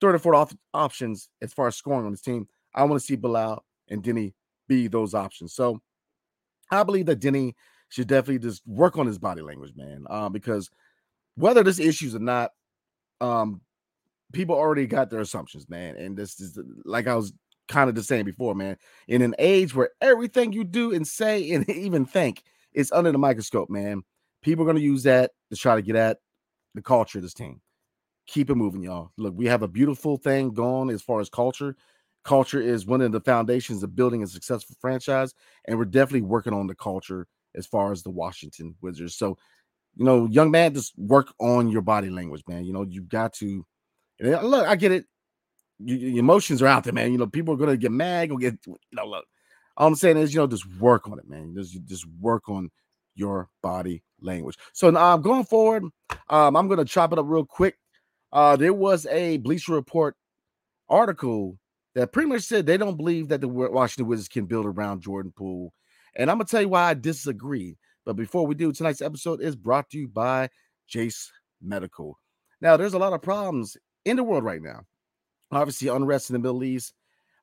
third 0.00 0.14
or 0.14 0.18
fourth 0.18 0.36
off- 0.36 0.56
options 0.74 1.28
as 1.40 1.52
far 1.52 1.68
as 1.68 1.76
scoring 1.76 2.06
on 2.06 2.12
his 2.12 2.20
team, 2.20 2.48
I 2.74 2.84
want 2.84 3.00
to 3.00 3.06
see 3.06 3.16
Bilal 3.16 3.64
and 3.88 4.02
Deni 4.02 4.34
be 4.68 4.88
those 4.88 5.14
options. 5.14 5.54
So 5.54 5.80
I 6.70 6.82
believe 6.82 7.06
that 7.06 7.20
Deni 7.20 7.54
should 7.88 8.08
definitely 8.08 8.40
just 8.40 8.66
work 8.66 8.98
on 8.98 9.06
his 9.06 9.18
body 9.18 9.42
language, 9.42 9.72
man. 9.76 10.04
Uh, 10.10 10.28
because 10.28 10.70
whether 11.36 11.62
this 11.62 11.78
issues 11.78 12.14
or 12.14 12.20
not, 12.20 12.50
um, 13.20 13.60
people 14.32 14.56
already 14.56 14.86
got 14.86 15.10
their 15.10 15.20
assumptions, 15.20 15.68
man. 15.68 15.96
And 15.96 16.16
this 16.16 16.40
is 16.40 16.58
like 16.84 17.06
I 17.06 17.14
was 17.14 17.32
kind 17.68 17.88
of 17.88 17.94
the 17.94 18.02
same 18.02 18.24
before, 18.24 18.54
man. 18.54 18.76
In 19.08 19.22
an 19.22 19.34
age 19.38 19.74
where 19.74 19.90
everything 20.00 20.52
you 20.52 20.64
do 20.64 20.92
and 20.92 21.06
say 21.06 21.50
and 21.52 21.68
even 21.70 22.04
think 22.06 22.42
is 22.72 22.92
under 22.92 23.12
the 23.12 23.18
microscope, 23.18 23.70
man, 23.70 24.02
people 24.42 24.62
are 24.62 24.66
going 24.66 24.76
to 24.76 24.82
use 24.82 25.02
that 25.04 25.32
to 25.50 25.56
try 25.56 25.76
to 25.76 25.82
get 25.82 25.96
at 25.96 26.18
the 26.74 26.82
culture 26.82 27.18
of 27.18 27.22
this 27.22 27.34
team. 27.34 27.60
Keep 28.26 28.50
it 28.50 28.54
moving, 28.54 28.82
y'all. 28.82 29.10
Look, 29.16 29.34
we 29.36 29.46
have 29.46 29.62
a 29.62 29.68
beautiful 29.68 30.16
thing 30.16 30.52
going 30.52 30.90
as 30.90 31.02
far 31.02 31.20
as 31.20 31.28
culture. 31.28 31.76
Culture 32.24 32.60
is 32.60 32.86
one 32.86 33.02
of 33.02 33.12
the 33.12 33.20
foundations 33.20 33.82
of 33.82 33.94
building 33.94 34.22
a 34.22 34.26
successful 34.26 34.76
franchise, 34.80 35.34
and 35.66 35.76
we're 35.78 35.84
definitely 35.84 36.22
working 36.22 36.54
on 36.54 36.66
the 36.66 36.74
culture 36.74 37.26
as 37.54 37.66
far 37.66 37.92
as 37.92 38.02
the 38.02 38.10
Washington 38.10 38.74
Wizards. 38.80 39.14
So, 39.14 39.36
you 39.94 40.04
know, 40.06 40.26
young 40.26 40.50
man, 40.50 40.72
just 40.72 40.98
work 40.98 41.32
on 41.38 41.68
your 41.68 41.82
body 41.82 42.08
language, 42.08 42.42
man. 42.48 42.64
You 42.64 42.72
know, 42.72 42.82
you've 42.82 43.10
got 43.10 43.34
to 43.34 43.64
uh, 44.24 44.40
look. 44.40 44.66
I 44.66 44.76
get 44.76 44.92
it. 44.92 45.06
Your 45.78 46.18
emotions 46.18 46.62
are 46.62 46.66
out 46.66 46.84
there, 46.84 46.92
man. 46.92 47.12
You 47.12 47.18
know, 47.18 47.26
people 47.26 47.54
are 47.54 47.56
gonna 47.56 47.76
get 47.76 47.92
mad, 47.92 48.28
go 48.28 48.36
get 48.36 48.58
you 48.66 48.76
know. 48.92 49.06
Look, 49.06 49.24
all 49.76 49.88
I'm 49.88 49.94
saying 49.94 50.16
is, 50.16 50.32
you 50.32 50.40
know, 50.40 50.46
just 50.46 50.66
work 50.78 51.08
on 51.08 51.18
it, 51.18 51.28
man. 51.28 51.54
Just 51.56 51.84
just 51.84 52.06
work 52.20 52.48
on 52.48 52.70
your 53.14 53.48
body 53.62 54.02
language. 54.20 54.56
So 54.72 54.90
now 54.90 55.14
um, 55.14 55.22
going 55.22 55.44
forward, 55.44 55.84
um, 56.28 56.56
I'm 56.56 56.68
gonna 56.68 56.84
chop 56.84 57.12
it 57.12 57.18
up 57.18 57.26
real 57.28 57.44
quick. 57.44 57.76
Uh, 58.32 58.56
there 58.56 58.72
was 58.72 59.06
a 59.06 59.38
Bleacher 59.38 59.72
Report 59.72 60.16
article 60.88 61.58
that 61.94 62.12
pretty 62.12 62.28
much 62.28 62.42
said 62.42 62.66
they 62.66 62.76
don't 62.76 62.96
believe 62.96 63.28
that 63.28 63.40
the 63.40 63.48
Washington 63.48 64.08
Wizards 64.08 64.28
can 64.28 64.46
build 64.46 64.66
around 64.66 65.02
Jordan 65.02 65.32
Poole. 65.36 65.72
And 66.16 66.30
I'm 66.30 66.38
gonna 66.38 66.46
tell 66.46 66.62
you 66.62 66.68
why 66.68 66.90
I 66.90 66.94
disagree. 66.94 67.76
But 68.04 68.16
before 68.16 68.46
we 68.46 68.54
do, 68.54 68.72
tonight's 68.72 69.02
episode 69.02 69.40
is 69.40 69.56
brought 69.56 69.90
to 69.90 69.98
you 69.98 70.08
by 70.08 70.50
Jase 70.86 71.30
Medical. 71.62 72.18
Now, 72.60 72.76
there's 72.76 72.94
a 72.94 72.98
lot 72.98 73.12
of 73.12 73.22
problems 73.22 73.76
in 74.04 74.16
the 74.16 74.24
world 74.24 74.44
right 74.44 74.62
now. 74.62 74.82
Obviously, 75.54 75.88
unrest 75.88 76.30
in 76.30 76.34
the 76.34 76.40
Middle 76.40 76.64
East, 76.64 76.94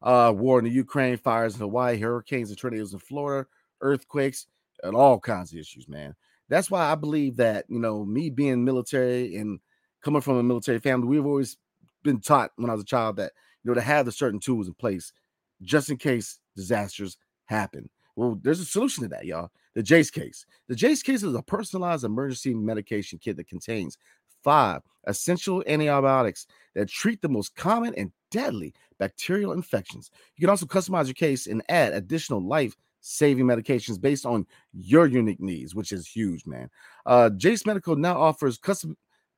uh, 0.01 0.33
war 0.35 0.59
in 0.59 0.65
the 0.65 0.71
Ukraine, 0.71 1.17
fires 1.17 1.55
in 1.55 1.61
Hawaii, 1.61 1.99
hurricanes 1.99 2.49
and 2.49 2.57
tornadoes 2.57 2.93
in 2.93 2.99
Florida, 2.99 3.47
earthquakes, 3.81 4.47
and 4.83 4.95
all 4.95 5.19
kinds 5.19 5.51
of 5.51 5.59
issues, 5.59 5.87
man. 5.87 6.15
That's 6.49 6.69
why 6.69 6.91
I 6.91 6.95
believe 6.95 7.37
that, 7.37 7.65
you 7.69 7.79
know, 7.79 8.03
me 8.03 8.29
being 8.29 8.65
military 8.65 9.37
and 9.37 9.59
coming 10.03 10.21
from 10.21 10.37
a 10.37 10.43
military 10.43 10.79
family, 10.79 11.07
we've 11.07 11.25
always 11.25 11.57
been 12.03 12.19
taught 12.19 12.51
when 12.57 12.69
I 12.69 12.73
was 12.73 12.81
a 12.81 12.85
child 12.85 13.15
that, 13.17 13.31
you 13.63 13.69
know, 13.69 13.75
to 13.75 13.81
have 13.81 14.05
the 14.05 14.11
certain 14.11 14.39
tools 14.39 14.67
in 14.67 14.73
place 14.73 15.13
just 15.61 15.89
in 15.89 15.97
case 15.97 16.39
disasters 16.55 17.17
happen. 17.45 17.89
Well, 18.15 18.39
there's 18.41 18.59
a 18.59 18.65
solution 18.65 19.03
to 19.03 19.09
that, 19.09 19.25
y'all. 19.25 19.51
The 19.75 19.83
Jase 19.83 20.11
case. 20.11 20.45
The 20.67 20.75
Jase 20.75 21.01
case 21.01 21.23
is 21.23 21.33
a 21.33 21.41
personalized 21.41 22.03
emergency 22.03 22.53
medication 22.53 23.19
kit 23.19 23.37
that 23.37 23.47
contains 23.47 23.97
five 24.43 24.81
essential 25.07 25.63
antibiotics 25.67 26.47
that 26.75 26.89
treat 26.89 27.21
the 27.21 27.29
most 27.29 27.55
common 27.55 27.93
and 27.95 28.11
deadly 28.29 28.73
bacterial 28.99 29.51
infections. 29.51 30.11
You 30.35 30.41
can 30.41 30.49
also 30.49 30.65
customize 30.65 31.05
your 31.05 31.13
case 31.13 31.47
and 31.47 31.63
add 31.69 31.93
additional 31.93 32.41
life 32.41 32.75
saving 33.01 33.45
medications 33.45 33.99
based 33.99 34.25
on 34.25 34.45
your 34.73 35.07
unique 35.07 35.41
needs, 35.41 35.73
which 35.75 35.91
is 35.91 36.07
huge, 36.07 36.45
man. 36.45 36.69
Uh, 37.05 37.29
Jase 37.31 37.65
Medical 37.65 37.95
now 37.95 38.19
offers 38.19 38.57
custom 38.57 38.95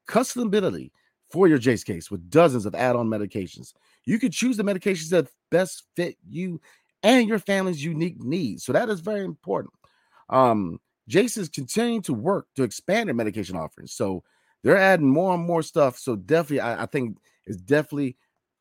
customability 0.07 0.91
for 1.31 1.47
your 1.47 1.57
Jase 1.57 1.83
case 1.83 2.11
with 2.11 2.29
dozens 2.29 2.65
of 2.65 2.75
add 2.75 2.95
on 2.95 3.07
medications. 3.07 3.73
You 4.05 4.19
can 4.19 4.31
choose 4.31 4.57
the 4.57 4.63
medications 4.63 5.09
that 5.09 5.29
best 5.49 5.83
fit 5.95 6.17
you 6.27 6.61
and 7.01 7.27
your 7.27 7.39
family's 7.39 7.83
unique 7.83 8.21
needs. 8.21 8.65
So 8.65 8.73
that 8.73 8.89
is 8.89 8.99
very 8.99 9.23
important. 9.23 9.73
Um, 10.29 10.79
Jase 11.07 11.37
is 11.37 11.49
continuing 11.49 12.01
to 12.03 12.13
work 12.13 12.47
to 12.55 12.63
expand 12.63 13.07
their 13.07 13.15
medication 13.15 13.55
offerings. 13.55 13.93
So 13.93 14.23
they're 14.63 14.77
adding 14.77 15.09
more 15.09 15.33
and 15.33 15.43
more 15.43 15.61
stuff. 15.61 15.97
So 15.97 16.15
definitely, 16.15 16.61
I, 16.61 16.83
I 16.83 16.85
think 16.85 17.17
it's 17.45 17.57
definitely, 17.57 18.17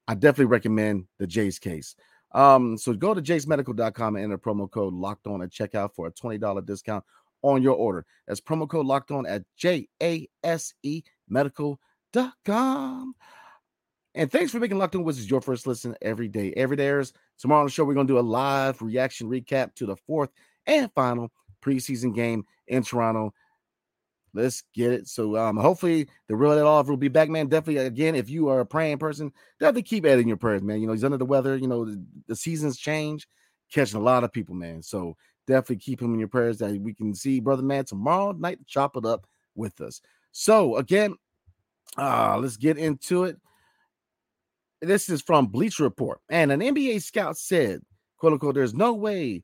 I 0.08 0.14
definitely 0.14 0.46
recommend 0.46 1.06
the 1.18 1.26
Jase 1.26 1.58
case. 1.58 1.94
Um, 2.32 2.78
so 2.78 2.94
go 2.94 3.14
to 3.14 3.22
jasemedical.com 3.22 4.16
and 4.16 4.24
enter 4.24 4.38
promo 4.38 4.70
code 4.70 4.94
locked 4.94 5.26
on 5.26 5.42
at 5.42 5.50
checkout 5.50 5.94
for 5.94 6.06
a 6.06 6.12
$20 6.12 6.64
discount 6.66 7.04
on 7.42 7.62
your 7.62 7.74
order. 7.74 8.06
That's 8.26 8.40
promo 8.40 8.68
code 8.68 8.86
locked 8.86 9.10
on 9.10 9.26
at 9.26 9.42
J 9.56 9.88
A 10.02 10.28
S 10.42 10.74
E 10.82 11.02
medical.com. 11.28 13.14
And 14.14 14.30
thanks 14.30 14.52
for 14.52 14.60
making 14.60 14.78
Locked 14.78 14.94
On 14.94 15.04
Wizards 15.04 15.30
your 15.30 15.40
first 15.40 15.66
listen 15.66 15.96
every 16.02 16.28
day. 16.28 16.52
Every 16.54 16.76
day 16.76 16.86
airs. 16.86 17.14
Tomorrow 17.38 17.60
on 17.60 17.66
the 17.66 17.72
show, 17.72 17.84
we're 17.84 17.94
going 17.94 18.06
to 18.06 18.12
do 18.12 18.18
a 18.18 18.20
live 18.20 18.82
reaction 18.82 19.28
recap 19.28 19.74
to 19.76 19.86
the 19.86 19.96
fourth 19.96 20.30
and 20.66 20.92
final 20.94 21.32
preseason 21.64 22.14
game 22.14 22.44
in 22.66 22.82
Toronto. 22.82 23.32
Let's 24.34 24.62
get 24.74 24.92
it. 24.92 25.08
So 25.08 25.36
um, 25.36 25.56
hopefully 25.56 26.08
the 26.26 26.36
real 26.36 26.52
Ed 26.52 26.62
Oliver 26.62 26.92
will 26.92 26.96
be 26.96 27.08
back, 27.08 27.28
man. 27.28 27.48
Definitely 27.48 27.84
again, 27.84 28.14
if 28.14 28.30
you 28.30 28.48
are 28.48 28.60
a 28.60 28.66
praying 28.66 28.98
person, 28.98 29.32
definitely 29.60 29.82
keep 29.82 30.06
adding 30.06 30.28
your 30.28 30.38
prayers, 30.38 30.62
man. 30.62 30.80
You 30.80 30.86
know, 30.86 30.94
he's 30.94 31.04
under 31.04 31.18
the 31.18 31.26
weather, 31.26 31.56
you 31.56 31.68
know, 31.68 31.84
the, 31.84 32.02
the 32.28 32.36
seasons 32.36 32.78
change, 32.78 33.28
catching 33.70 34.00
a 34.00 34.02
lot 34.02 34.24
of 34.24 34.32
people, 34.32 34.54
man. 34.54 34.82
So 34.82 35.16
definitely 35.46 35.76
keep 35.76 36.00
him 36.00 36.14
in 36.14 36.18
your 36.18 36.28
prayers 36.28 36.58
that 36.58 36.80
we 36.80 36.94
can 36.94 37.14
see 37.14 37.40
brother 37.40 37.62
man 37.62 37.84
tomorrow 37.84 38.32
night 38.32 38.58
chop 38.66 38.96
it 38.96 39.04
up 39.04 39.26
with 39.54 39.80
us. 39.80 40.00
So 40.30 40.76
again, 40.76 41.16
uh, 41.98 42.38
let's 42.38 42.56
get 42.56 42.78
into 42.78 43.24
it. 43.24 43.36
This 44.80 45.08
is 45.08 45.20
from 45.20 45.46
Bleacher 45.46 45.84
Report. 45.84 46.20
And 46.28 46.50
an 46.50 46.60
NBA 46.60 47.02
scout 47.02 47.36
said, 47.36 47.82
quote 48.16 48.32
unquote, 48.32 48.54
there's 48.54 48.74
no 48.74 48.94
way 48.94 49.42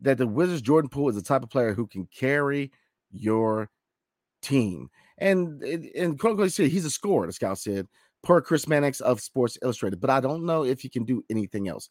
that 0.00 0.18
the 0.18 0.26
Wizards 0.26 0.62
Jordan 0.62 0.88
Poole 0.88 1.10
is 1.10 1.14
the 1.14 1.22
type 1.22 1.42
of 1.42 1.50
player 1.50 1.74
who 1.74 1.86
can 1.86 2.08
carry 2.12 2.72
your 3.12 3.68
team. 4.42 4.90
And 5.18 5.62
and 5.62 6.18
quote 6.18 6.32
unquote 6.32 6.52
he's 6.52 6.84
a 6.84 6.90
scorer, 6.90 7.26
the 7.26 7.32
scout 7.32 7.58
said, 7.58 7.88
per 8.22 8.40
Chris 8.40 8.68
Mannix 8.68 9.00
of 9.00 9.20
Sports 9.20 9.58
Illustrated. 9.62 10.00
But 10.00 10.10
I 10.10 10.20
don't 10.20 10.44
know 10.44 10.64
if 10.64 10.80
he 10.80 10.88
can 10.88 11.04
do 11.04 11.24
anything 11.30 11.68
else. 11.68 11.88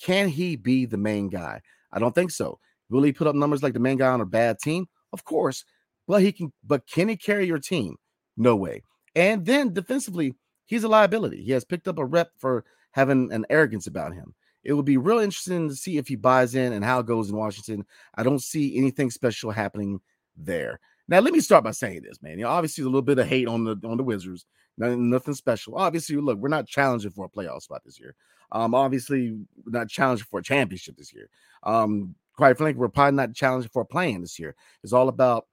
Can 0.00 0.28
he 0.28 0.56
be 0.56 0.86
the 0.86 0.96
main 0.96 1.28
guy? 1.28 1.60
I 1.92 1.98
don't 1.98 2.14
think 2.14 2.30
so. 2.30 2.58
Will 2.88 3.02
he 3.02 3.12
put 3.12 3.26
up 3.26 3.34
numbers 3.34 3.62
like 3.62 3.74
the 3.74 3.80
main 3.80 3.98
guy 3.98 4.08
on 4.08 4.20
a 4.20 4.26
bad 4.26 4.58
team? 4.58 4.86
Of 5.12 5.24
course. 5.24 5.64
But 6.06 6.22
he 6.22 6.32
can, 6.32 6.52
but 6.64 6.86
can 6.86 7.08
he 7.08 7.16
carry 7.16 7.46
your 7.46 7.58
team? 7.58 7.96
No 8.36 8.56
way. 8.56 8.82
And 9.14 9.44
then 9.44 9.72
defensively, 9.72 10.34
he's 10.66 10.84
a 10.84 10.88
liability. 10.88 11.42
He 11.42 11.52
has 11.52 11.64
picked 11.64 11.88
up 11.88 11.98
a 11.98 12.04
rep 12.04 12.30
for 12.38 12.64
having 12.92 13.32
an 13.32 13.46
arrogance 13.50 13.86
about 13.86 14.14
him. 14.14 14.34
It 14.64 14.72
would 14.72 14.84
be 14.84 14.96
real 14.96 15.18
interesting 15.18 15.68
to 15.68 15.74
see 15.74 15.98
if 15.98 16.08
he 16.08 16.16
buys 16.16 16.54
in 16.54 16.72
and 16.72 16.84
how 16.84 17.00
it 17.00 17.06
goes 17.06 17.30
in 17.30 17.36
Washington. 17.36 17.86
I 18.14 18.22
don't 18.22 18.42
see 18.42 18.76
anything 18.76 19.10
special 19.10 19.50
happening 19.50 20.00
there. 20.36 20.80
Now, 21.10 21.18
let 21.18 21.32
me 21.32 21.40
start 21.40 21.64
by 21.64 21.72
saying 21.72 22.02
this, 22.02 22.22
man. 22.22 22.38
You 22.38 22.44
know, 22.44 22.50
obviously, 22.50 22.82
a 22.82 22.86
little 22.86 23.02
bit 23.02 23.18
of 23.18 23.26
hate 23.26 23.48
on 23.48 23.64
the 23.64 23.76
on 23.84 23.96
the 23.96 24.04
Wizards. 24.04 24.46
Nothing, 24.78 25.10
nothing 25.10 25.34
special. 25.34 25.76
Obviously, 25.76 26.16
look, 26.16 26.38
we're 26.38 26.48
not 26.48 26.68
challenging 26.68 27.10
for 27.10 27.26
a 27.26 27.28
playoff 27.28 27.62
spot 27.62 27.82
this 27.84 27.98
year. 27.98 28.14
Um, 28.52 28.74
obviously, 28.74 29.32
we're 29.32 29.78
not 29.78 29.88
challenging 29.88 30.26
for 30.30 30.38
a 30.38 30.42
championship 30.42 30.96
this 30.96 31.12
year. 31.12 31.28
Um, 31.64 32.14
quite 32.36 32.56
frankly, 32.56 32.78
we're 32.78 32.88
probably 32.88 33.16
not 33.16 33.34
challenging 33.34 33.70
for 33.72 33.82
a 33.82 33.86
play-in 33.86 34.20
this 34.20 34.38
year. 34.38 34.54
It's 34.84 34.92
all 34.92 35.08
about 35.08 35.46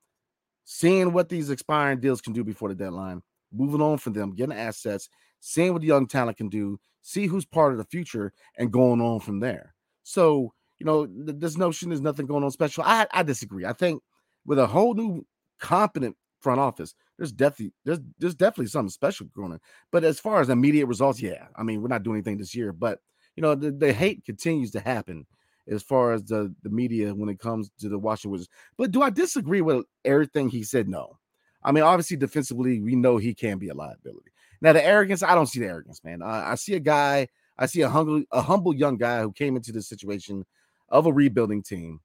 seeing 0.64 1.12
what 1.12 1.28
these 1.28 1.50
expiring 1.50 2.00
deals 2.00 2.22
can 2.22 2.34
do 2.34 2.44
before 2.44 2.70
the 2.70 2.76
deadline, 2.76 3.24
moving 3.52 3.82
on 3.82 3.98
from 3.98 4.14
them, 4.14 4.36
getting 4.36 4.56
assets, 4.56 5.10
seeing 5.40 5.74
what 5.74 5.82
the 5.82 5.88
young 5.88 6.06
talent 6.06 6.38
can 6.38 6.50
do, 6.50 6.80
see 7.02 7.26
who's 7.26 7.46
part 7.46 7.72
of 7.72 7.80
the 7.80 7.86
future, 7.86 8.32
and 8.60 8.72
going 8.72 9.02
on 9.02 9.20
from 9.20 9.40
there. 9.40 9.74
So, 10.04 10.54
you 10.78 10.86
know, 10.86 11.08
this 11.10 11.58
notion 11.58 11.92
is 11.92 12.02
nothing 12.02 12.28
going 12.28 12.44
on 12.44 12.52
special. 12.52 12.84
I, 12.86 13.08
I 13.12 13.24
disagree. 13.24 13.66
I 13.66 13.74
think 13.74 14.04
with 14.46 14.60
a 14.60 14.68
whole 14.68 14.94
new 14.94 15.26
competent 15.60 16.16
front 16.40 16.60
office, 16.60 16.94
there's 17.18 17.32
definitely 17.32 17.74
there's 17.84 18.00
there's 18.20 18.36
definitely 18.36 18.68
something 18.68 18.90
special 18.90 19.28
going 19.36 19.54
on. 19.54 19.60
But 19.92 20.04
as 20.04 20.20
far 20.20 20.42
as 20.42 20.50
immediate 20.50 20.86
results, 20.86 21.22
yeah, 21.22 21.48
I 21.56 21.64
mean, 21.64 21.82
we're 21.82 21.88
not 21.88 22.04
doing 22.04 22.18
anything 22.18 22.38
this 22.38 22.56
year, 22.56 22.72
but 22.74 23.00
you 23.36 23.42
know, 23.42 23.56
the, 23.56 23.72
the 23.72 23.94
hate 23.94 24.26
continues 24.26 24.72
to 24.72 24.80
happen. 24.80 25.26
as 25.70 25.84
far 25.84 26.14
as 26.14 26.24
the, 26.24 26.54
the 26.64 26.70
media 26.70 27.14
when 27.14 27.30
it 27.30 27.40
comes 27.40 27.70
to 27.80 27.90
the 27.90 28.00
Washington 28.00 28.32
Wizards. 28.32 28.50
But 28.78 28.92
do 28.92 29.02
I 29.02 29.10
disagree 29.10 29.62
with 29.62 29.86
everything 30.06 30.50
he 30.50 30.64
said? 30.64 30.88
No. 30.88 31.20
I 31.64 31.72
mean, 31.72 31.84
obviously, 31.84 32.18
defensively, 32.18 32.80
we 32.80 32.96
know 32.96 33.18
he 33.18 33.34
can 33.34 33.58
be 33.58 33.70
a 33.70 33.74
liability. 33.74 34.32
Now, 34.62 34.74
the 34.74 34.86
arrogance, 34.86 35.24
I 35.24 35.36
don't 35.36 35.48
see 35.48 35.60
the 35.60 35.68
arrogance, 35.68 36.04
man. 36.04 36.22
I, 36.22 36.52
I 36.52 36.56
see 36.56 36.76
a 36.76 36.80
guy, 36.80 37.28
I 37.58 37.66
see 37.66 37.82
a 37.82 37.90
humble, 37.90 38.24
a 38.32 38.42
humble 38.42 38.74
young 38.74 38.98
guy 38.98 39.22
who 39.22 39.32
came 39.32 39.56
into 39.56 39.72
this 39.72 39.90
situation 39.90 40.46
of 40.90 41.06
a 41.06 41.14
rebuilding 41.14 41.64
team, 41.64 42.00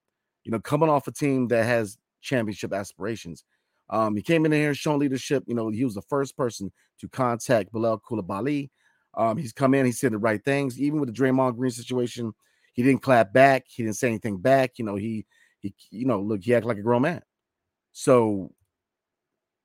you 0.45 0.51
know, 0.51 0.59
coming 0.59 0.89
off 0.89 1.07
a 1.07 1.13
team 1.13 1.49
that 1.49 1.65
has 1.65 1.97
championship 2.23 2.73
aspirations. 2.73 3.45
Um, 3.91 4.17
he 4.17 4.23
came 4.23 4.47
in 4.47 4.53
here 4.53 4.75
showing 4.75 5.01
leadership. 5.01 5.45
You 5.47 5.55
know, 5.55 5.69
he 5.69 5.85
was 5.85 5.95
the 5.95 6.03
first 6.03 6.37
person 6.37 6.73
to 7.01 7.09
contact 7.09 7.73
Bilal 7.73 8.01
Coulibaly. 8.01 8.71
Um, 9.15 9.37
he's 9.37 9.53
come 9.53 9.75
in, 9.75 9.85
he 9.85 9.93
said 9.93 10.13
the 10.13 10.19
right 10.19 10.43
things, 10.43 10.81
even 10.81 10.99
with 10.99 11.15
the 11.15 11.23
Draymond 11.23 11.57
Green 11.57 11.71
situation 11.71 12.33
he 12.73 12.83
didn't 12.83 13.03
clap 13.03 13.33
back. 13.33 13.65
He 13.69 13.83
didn't 13.83 13.97
say 13.97 14.09
anything 14.09 14.39
back. 14.39 14.79
You 14.79 14.85
know, 14.85 14.97
he 14.97 15.27
he 15.61 15.75
you 15.91 16.07
know, 16.07 16.21
look, 16.21 16.43
he 16.43 16.55
acted 16.55 16.69
like 16.69 16.79
a 16.79 16.83
grown 16.83 17.03
man. 17.03 17.23
So, 17.93 18.53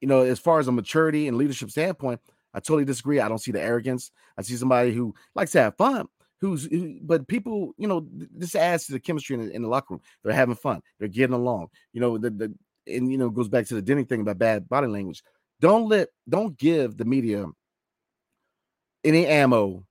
you 0.01 0.07
know, 0.07 0.21
as 0.21 0.39
far 0.39 0.59
as 0.59 0.67
a 0.67 0.71
maturity 0.71 1.27
and 1.27 1.37
leadership 1.37 1.71
standpoint, 1.71 2.19
I 2.53 2.59
totally 2.59 2.85
disagree. 2.85 3.19
I 3.19 3.29
don't 3.29 3.39
see 3.39 3.51
the 3.51 3.61
arrogance. 3.61 4.11
I 4.37 4.41
see 4.41 4.55
somebody 4.55 4.93
who 4.93 5.15
likes 5.35 5.53
to 5.53 5.61
have 5.61 5.77
fun. 5.77 6.07
Who's, 6.39 6.65
who, 6.65 6.99
but 7.01 7.27
people, 7.27 7.73
you 7.77 7.87
know, 7.87 8.07
this 8.11 8.55
adds 8.55 8.85
to 8.85 8.91
the 8.91 8.99
chemistry 8.99 9.35
in 9.35 9.45
the, 9.45 9.51
in 9.51 9.61
the 9.63 9.67
locker 9.67 9.95
room. 9.95 10.01
They're 10.23 10.33
having 10.33 10.55
fun. 10.55 10.81
They're 10.99 11.07
getting 11.07 11.33
along. 11.33 11.69
You 11.93 12.01
know, 12.01 12.17
the, 12.17 12.29
the 12.29 12.53
and 12.87 13.11
you 13.11 13.17
know 13.17 13.29
goes 13.29 13.49
back 13.49 13.65
to 13.67 13.79
the 13.79 13.81
Deni 13.81 14.07
thing 14.07 14.21
about 14.21 14.37
bad 14.37 14.69
body 14.69 14.87
language. 14.87 15.23
Don't 15.59 15.87
let, 15.89 16.09
don't 16.29 16.57
give 16.57 16.97
the 16.97 17.05
media 17.05 17.45
any 19.03 19.25
ammo 19.25 19.83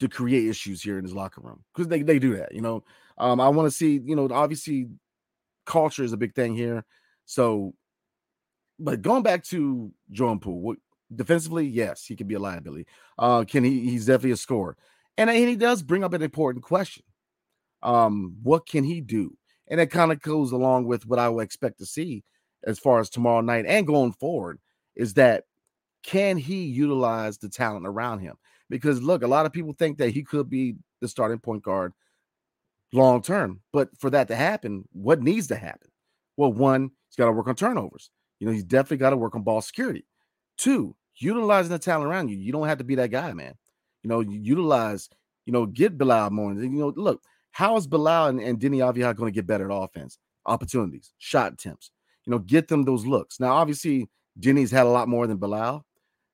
to 0.00 0.08
create 0.08 0.48
issues 0.48 0.82
here 0.82 0.98
in 0.98 1.04
his 1.04 1.14
locker 1.14 1.40
room 1.40 1.64
because 1.74 1.88
they, 1.88 2.02
they 2.02 2.18
do 2.18 2.36
that. 2.36 2.54
You 2.54 2.60
know, 2.60 2.84
um, 3.18 3.40
I 3.40 3.48
want 3.48 3.66
to 3.66 3.76
see, 3.76 4.00
you 4.04 4.14
know, 4.14 4.28
obviously 4.30 4.88
culture 5.66 6.04
is 6.04 6.12
a 6.12 6.16
big 6.16 6.34
thing 6.34 6.54
here. 6.54 6.84
So, 7.24 7.74
but 8.78 9.02
going 9.02 9.22
back 9.22 9.44
to 9.46 9.92
Jordan 10.10 10.38
Poole, 10.38 10.60
what, 10.60 10.78
defensively, 11.14 11.66
yes, 11.66 12.04
he 12.04 12.14
can 12.14 12.28
be 12.28 12.34
a 12.34 12.38
liability. 12.38 12.86
Uh, 13.18 13.44
can 13.46 13.64
he? 13.64 13.90
He's 13.90 14.06
definitely 14.06 14.32
a 14.32 14.36
scorer, 14.36 14.76
and, 15.18 15.28
and 15.28 15.48
he 15.48 15.56
does 15.56 15.82
bring 15.82 16.04
up 16.04 16.14
an 16.14 16.22
important 16.22 16.64
question. 16.64 17.02
Um, 17.82 18.36
what 18.42 18.66
can 18.66 18.84
he 18.84 19.00
do? 19.00 19.36
And 19.68 19.80
it 19.80 19.88
kind 19.88 20.12
of 20.12 20.22
goes 20.22 20.52
along 20.52 20.86
with 20.86 21.06
what 21.06 21.18
I 21.18 21.28
would 21.28 21.42
expect 21.42 21.78
to 21.80 21.86
see 21.86 22.24
as 22.64 22.78
far 22.78 23.00
as 23.00 23.10
tomorrow 23.10 23.40
night 23.40 23.66
and 23.66 23.86
going 23.86 24.12
forward 24.12 24.58
is 24.96 25.14
that 25.14 25.44
can 26.02 26.36
he 26.38 26.64
utilize 26.64 27.38
the 27.38 27.48
talent 27.48 27.86
around 27.86 28.20
him? 28.20 28.36
Because 28.70 29.02
look, 29.02 29.22
a 29.22 29.28
lot 29.28 29.44
of 29.44 29.52
people 29.52 29.72
think 29.72 29.98
that 29.98 30.10
he 30.10 30.22
could 30.22 30.48
be 30.48 30.76
the 31.00 31.08
starting 31.08 31.38
point 31.38 31.62
guard 31.62 31.92
long 32.92 33.20
term. 33.20 33.60
But 33.72 33.90
for 33.98 34.10
that 34.10 34.28
to 34.28 34.36
happen, 34.36 34.88
what 34.92 35.20
needs 35.20 35.48
to 35.48 35.56
happen? 35.56 35.90
Well, 36.36 36.52
one, 36.52 36.90
he's 37.08 37.16
got 37.16 37.26
to 37.26 37.32
work 37.32 37.48
on 37.48 37.56
turnovers. 37.56 38.10
You 38.38 38.46
know, 38.46 38.52
he's 38.52 38.64
definitely 38.64 38.98
got 38.98 39.10
to 39.10 39.16
work 39.16 39.34
on 39.34 39.42
ball 39.42 39.60
security. 39.60 40.06
Two, 40.56 40.94
utilizing 41.16 41.72
the 41.72 41.78
talent 41.78 42.08
around 42.08 42.28
you. 42.28 42.36
You 42.36 42.52
don't 42.52 42.68
have 42.68 42.78
to 42.78 42.84
be 42.84 42.94
that 42.96 43.10
guy, 43.10 43.32
man. 43.32 43.54
You 44.02 44.08
know, 44.08 44.20
utilize, 44.20 45.08
you 45.46 45.52
know, 45.52 45.66
get 45.66 45.98
Bilal 45.98 46.30
more. 46.30 46.50
And, 46.50 46.62
you 46.62 46.80
know, 46.80 46.92
look, 46.96 47.22
how 47.50 47.76
is 47.76 47.86
Bilal 47.86 48.28
and, 48.28 48.40
and 48.40 48.60
Deni 48.60 48.78
Avdija 48.78 49.16
going 49.16 49.32
to 49.32 49.34
get 49.34 49.46
better 49.46 49.70
at 49.70 49.74
offense? 49.74 50.18
Opportunities, 50.46 51.12
shot 51.18 51.52
attempts. 51.52 51.90
You 52.24 52.32
know, 52.32 52.38
get 52.38 52.68
them 52.68 52.84
those 52.84 53.06
looks. 53.06 53.40
Now, 53.40 53.54
obviously, 53.54 54.08
Deni's 54.38 54.70
had 54.70 54.86
a 54.86 54.90
lot 54.90 55.08
more 55.08 55.26
than 55.26 55.38
Bilal, 55.38 55.84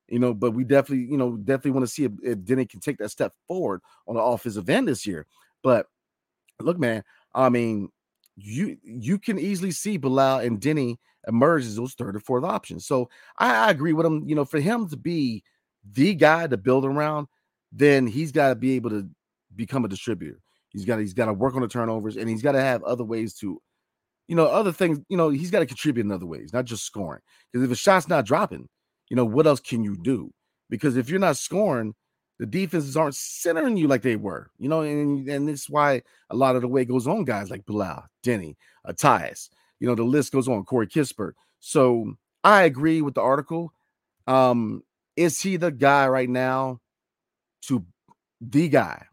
you 0.07 0.19
know, 0.19 0.33
but 0.33 0.51
we 0.51 0.63
definitely, 0.63 1.05
you 1.05 1.17
know, 1.17 1.37
definitely 1.37 1.71
want 1.71 1.85
to 1.85 1.91
see 1.91 2.03
if, 2.03 2.11
if 2.23 2.37
Deni 2.39 2.69
can 2.69 2.79
take 2.79 2.97
that 2.99 3.09
step 3.09 3.33
forward 3.47 3.81
on 4.07 4.15
the 4.15 4.21
offensive 4.21 4.69
end 4.69 4.87
this 4.87 5.07
year. 5.07 5.25
But 5.63 5.87
look, 6.59 6.77
man, 6.77 7.03
I 7.33 7.49
mean, 7.49 7.89
you 8.35 8.77
you 8.83 9.17
can 9.17 9.39
easily 9.39 9.71
see 9.71 9.97
Bilal 9.97 10.39
and 10.39 10.59
Deni 10.59 10.97
emerge 11.27 11.65
as 11.65 11.75
those 11.75 11.93
third 11.93 12.15
or 12.15 12.19
fourth 12.19 12.43
options. 12.43 12.85
So 12.85 13.09
I, 13.37 13.67
I 13.67 13.71
agree 13.71 13.93
with 13.93 14.05
him. 14.05 14.27
You 14.27 14.35
know, 14.35 14.45
for 14.45 14.59
him 14.59 14.87
to 14.89 14.97
be 14.97 15.43
the 15.93 16.13
guy 16.13 16.47
to 16.47 16.57
build 16.57 16.85
around, 16.85 17.27
then 17.75 18.07
he's 18.07 18.31
got 18.31 18.49
to 18.49 18.55
be 18.55 18.75
able 18.75 18.89
to 18.91 19.07
become 19.55 19.85
a 19.85 19.89
distributor. 19.89 20.39
He's 20.69 20.85
got 20.85 20.99
he's 20.99 21.13
got 21.13 21.25
to 21.25 21.33
work 21.33 21.55
on 21.55 21.61
the 21.61 21.67
turnovers, 21.67 22.17
and 22.17 22.29
he's 22.29 22.41
got 22.41 22.53
to 22.53 22.61
have 22.61 22.83
other 22.83 23.03
ways 23.03 23.33
to, 23.35 23.61
you 24.27 24.35
know, 24.35 24.45
other 24.45 24.71
things. 24.71 24.99
You 25.09 25.17
know, 25.17 25.29
he's 25.29 25.51
got 25.51 25.59
to 25.59 25.65
contribute 25.65 26.05
in 26.05 26.11
other 26.11 26.25
ways, 26.25 26.53
not 26.53 26.65
just 26.65 26.85
scoring. 26.85 27.21
Because 27.51 27.65
if 27.65 27.71
a 27.71 27.75
shot's 27.75 28.07
not 28.07 28.25
dropping, 28.25 28.67
you 29.09 29.15
know, 29.15 29.25
what 29.25 29.47
else 29.47 29.59
can 29.59 29.83
you 29.83 29.97
do? 30.01 30.31
Because 30.69 30.97
if 30.97 31.09
you're 31.09 31.19
not 31.19 31.37
scoring, 31.37 31.93
the 32.39 32.45
defenses 32.45 32.97
aren't 32.97 33.15
centering 33.15 33.77
you 33.77 33.87
like 33.87 34.01
they 34.01 34.15
were, 34.15 34.49
you 34.57 34.67
know, 34.67 34.81
and, 34.81 35.27
and 35.29 35.47
this 35.47 35.61
is 35.61 35.69
why 35.69 36.01
a 36.29 36.35
lot 36.35 36.55
of 36.55 36.61
the 36.61 36.67
way 36.67 36.83
goes 36.83 37.07
on, 37.07 37.23
guys 37.23 37.49
like 37.49 37.65
Bilal, 37.65 38.05
Deni, 38.23 38.55
Tyus, 38.87 39.49
you 39.79 39.87
know, 39.87 39.95
the 39.95 40.03
list 40.03 40.33
goes 40.33 40.47
on, 40.47 40.63
Corey 40.65 40.87
Kispert. 40.87 41.33
So 41.59 42.15
I 42.43 42.63
agree 42.63 43.01
with 43.01 43.13
the 43.13 43.21
article. 43.21 43.71
Um, 44.27 44.83
is 45.15 45.39
he 45.41 45.55
the 45.55 45.71
guy 45.71 46.07
right 46.07 46.29
now 46.29 46.81
to 47.67 47.85
the 48.41 48.67
guy 48.69 49.05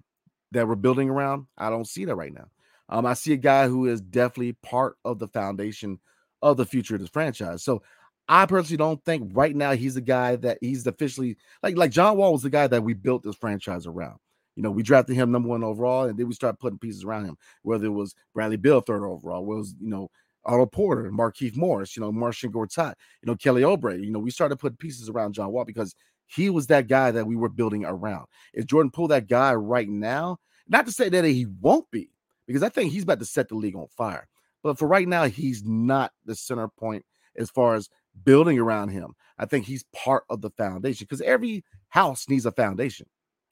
that 0.53 0.67
we're 0.67 0.75
building 0.75 1.09
around? 1.09 1.47
I 1.57 1.71
don't 1.71 1.87
see 1.87 2.05
that 2.05 2.17
right 2.17 2.33
now. 2.33 2.49
Um, 2.89 3.07
I 3.07 3.15
see 3.15 3.33
a 3.33 3.39
guy 3.39 3.69
who 3.69 3.87
is 3.87 4.01
definitely 4.01 4.53
part 4.63 4.97
of 5.05 5.19
the 5.19 5.29
foundation 5.29 5.99
of 6.43 6.57
the 6.57 6.67
future 6.67 6.95
of 6.95 7.01
this 7.01 7.11
franchise. 7.11 7.63
So 7.63 7.83
I 8.29 8.47
personally 8.47 8.77
don't 8.77 9.03
think 9.05 9.31
right 9.35 9.55
now 9.55 9.73
he's 9.73 9.95
the 9.95 10.01
guy 10.01 10.37
that 10.37 10.59
he's 10.61 10.87
officially 10.87 11.37
like 11.63 11.77
like 11.77 11.91
John 11.91 12.17
Wall 12.17 12.33
was 12.33 12.43
the 12.43 12.51
guy 12.51 12.67
that 12.67 12.83
we 12.83 12.95
built 12.95 13.23
this 13.23 13.37
franchise 13.37 13.87
around. 13.87 14.19
You 14.57 14.63
know, 14.63 14.71
we 14.71 14.83
drafted 14.83 15.17
him 15.17 15.33
number 15.33 15.49
one 15.49 15.65
overall, 15.65 16.05
and 16.05 16.19
then 16.19 16.29
we 16.29 16.35
started 16.35 16.59
putting 16.59 16.79
pieces 16.79 17.05
around 17.05 17.25
him. 17.25 17.37
Whether 17.63 17.87
it 17.87 17.91
was 17.91 18.15
Bradley 18.35 18.57
Beal 18.57 18.81
third 18.81 19.05
overall, 19.05 19.45
was 19.45 19.75
you 19.81 19.89
know 19.89 20.11
Otto 20.45 20.67
Porter, 20.67 21.11
Markieff 21.11 21.57
Morris, 21.57 21.97
you 21.97 22.03
know 22.03 22.13
Marcin 22.13 22.53
Gortat, 22.53 22.95
you 23.23 23.27
know 23.27 23.37
Kelly 23.37 23.63
Oubre. 23.63 24.03
You 24.03 24.11
know, 24.11 24.19
we 24.19 24.31
started 24.31 24.59
putting 24.59 24.77
pieces 24.77 25.09
around 25.09 25.33
John 25.33 25.51
Wall 25.53 25.65
because 25.65 25.95
he 26.27 26.51
was 26.51 26.69
that 26.69 26.89
guy 26.89 27.11
that 27.11 27.27
we 27.27 27.37
were 27.37 27.49
building 27.49 27.85
around. 27.85 28.27
Is 28.55 28.65
Jordan 28.65 28.91
Poole 28.91 29.09
that 29.09 29.29
guy 29.29 29.55
right 29.55 29.89
now? 29.89 30.39
Not 30.69 30.87
to 30.87 30.93
say 30.93 31.09
that 31.09 31.25
he 31.25 31.47
won't 31.61 31.91
be, 31.91 32.11
because 32.47 32.63
I 32.63 32.69
think 32.69 32.93
he's 32.93 33.03
about 33.03 33.19
to 33.19 33.25
set 33.25 33.49
the 33.49 33.55
league 33.55 33.77
on 33.77 33.89
fire. 33.97 34.29
But 34.63 34.79
for 34.79 34.87
right 34.87 35.09
now, 35.09 35.25
he's 35.25 35.65
not 35.65 36.13
the 36.25 36.35
center 36.35 36.69
point 36.69 37.05
as 37.37 37.51
far 37.51 37.75
as 37.75 37.89
building 38.25 38.59
around 38.59 38.91
him. 38.91 39.15
I 39.39 39.47
think 39.47 39.67
he's 39.67 39.85
part 39.95 40.25
of 40.31 40.41
the 40.41 40.51
foundation 40.51 41.07
because 41.09 41.21
every 41.23 41.65
house 41.89 42.29
needs 42.29 42.47
a 42.47 42.53
foundation, 42.53 43.07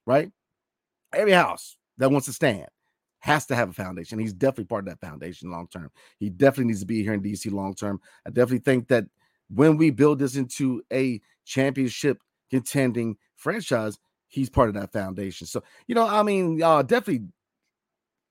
right? 0.07 0.31
Every 1.13 1.33
house 1.33 1.77
that 1.99 2.11
wants 2.11 2.27
to 2.27 2.33
stand 2.33 2.69
has 3.21 3.47
to 3.47 3.57
have 3.57 3.71
a 3.71 3.75
foundation. 3.75 4.19
He's 4.19 4.33
definitely 4.33 4.65
part 4.65 4.87
of 4.87 4.91
that 4.91 5.07
foundation 5.07 5.51
long 5.51 5.69
term. 5.69 5.91
He 6.19 6.31
definitely 6.31 6.67
needs 6.67 6.81
to 6.81 6.87
be 6.87 7.03
here 7.03 7.13
in 7.13 7.23
DC 7.23 7.51
long 7.51 7.75
term. 7.75 8.01
I 8.27 8.31
definitely 8.31 8.61
think 8.61 8.89
that 8.89 9.05
when 9.49 9.77
we 9.77 9.91
build 9.91 10.19
this 10.19 10.37
into 10.37 10.83
a 10.93 11.21
championship 11.45 12.19
contending 12.51 13.17
franchise, 13.37 13.99
he's 14.29 14.51
part 14.51 14.69
of 14.69 14.75
that 14.75 14.93
foundation. 14.93 15.47
So, 15.47 15.63
you 15.87 15.95
know, 15.95 16.07
I 16.07 16.23
mean, 16.23 16.63
uh, 16.63 16.83
definitely 16.83 17.29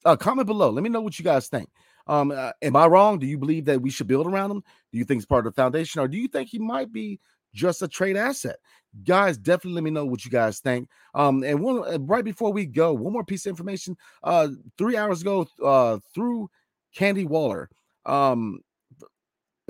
uh, 0.06 0.16
comment 0.16 0.48
below. 0.48 0.70
Let 0.70 0.84
me 0.84 0.90
know 0.90 1.02
what 1.02 1.20
you 1.20 1.26
guys 1.26 1.48
think. 1.48 1.70
Um, 2.08 2.32
uh, 2.32 2.52
am 2.62 2.76
I 2.76 2.88
wrong? 2.88 3.20
Do 3.20 3.28
you 3.28 3.38
believe 3.38 3.66
that 3.66 3.82
we 3.82 3.90
should 3.90 4.08
build 4.08 4.28
around 4.28 4.52
him? 4.52 4.64
Do 4.92 4.98
you 4.98 5.06
think 5.06 5.20
he's 5.20 5.26
part 5.26 5.46
of 5.46 5.54
the 5.54 5.62
foundation, 5.62 6.02
or 6.02 6.08
do 6.08 6.18
you 6.18 6.28
think 6.28 6.50
he 6.50 6.58
might 6.58 6.92
be 6.92 7.20
just 7.54 7.82
a 7.82 7.88
trade 7.88 8.18
asset? 8.18 8.58
Guys, 9.04 9.38
definitely 9.38 9.74
let 9.74 9.84
me 9.84 9.92
know 9.92 10.06
what 10.06 10.26
you 10.26 10.32
guys 10.32 10.60
think. 10.60 10.90
Um, 11.14 11.44
and 11.44 11.60
one 11.60 11.84
uh, 11.88 12.00
right 12.02 12.26
before 12.26 12.52
we 12.52 12.66
go, 12.66 12.94
one 12.94 13.14
more 13.14 13.24
piece 13.24 13.46
of 13.46 13.52
information. 13.52 13.96
Uh, 14.24 14.50
three 14.78 14.98
hours 14.98 15.22
ago, 15.22 15.48
uh, 15.64 16.00
through 16.14 16.50
Candy 16.96 17.26
Waller, 17.26 17.70
um, 18.06 18.62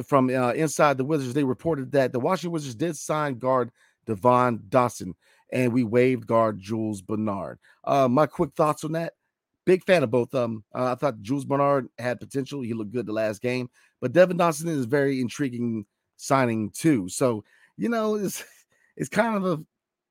from 0.06 0.30
uh, 0.30 0.54
inside 0.54 0.98
the 0.98 1.04
Wizards, 1.04 1.34
they 1.34 1.44
reported 1.44 1.92
that 1.92 2.14
the 2.14 2.20
Washington 2.20 2.52
Wizards 2.52 2.76
did 2.76 2.96
sign 2.96 3.38
guard 3.38 3.72
Devon 4.10 4.60
Dotson, 4.70 5.14
and 5.52 5.74
we 5.74 5.84
waived 5.84 6.28
guard 6.28 6.60
Jules 6.60 7.02
Bernard. 7.02 7.60
Uh, 7.84 8.08
my 8.08 8.26
quick 8.26 8.54
thoughts 8.56 8.84
on 8.84 8.94
that. 8.94 9.14
Big 9.66 9.84
fan 9.86 10.04
of 10.04 10.12
both 10.12 10.34
of 10.34 10.42
them. 10.42 10.64
Uh, 10.74 10.92
I 10.92 10.96
thought 10.96 11.22
Jules 11.22 11.46
Bernard 11.46 11.90
had 11.98 12.20
potential. 12.20 12.62
He 12.62 12.74
looked 12.74 12.92
good 12.92 13.06
the 13.06 13.14
last 13.14 13.42
game, 13.42 13.70
but 14.02 14.14
Devon 14.14 14.38
Dotson 14.38 14.68
is 14.68 14.86
very 14.86 15.22
intriguing 15.22 15.86
signing 16.18 16.72
too. 16.72 17.08
So 17.10 17.44
you 17.78 17.90
know, 17.90 18.16
it's 18.16 18.44
it's 18.98 19.10
kind 19.10 19.36
of 19.38 19.46
a 19.46 19.64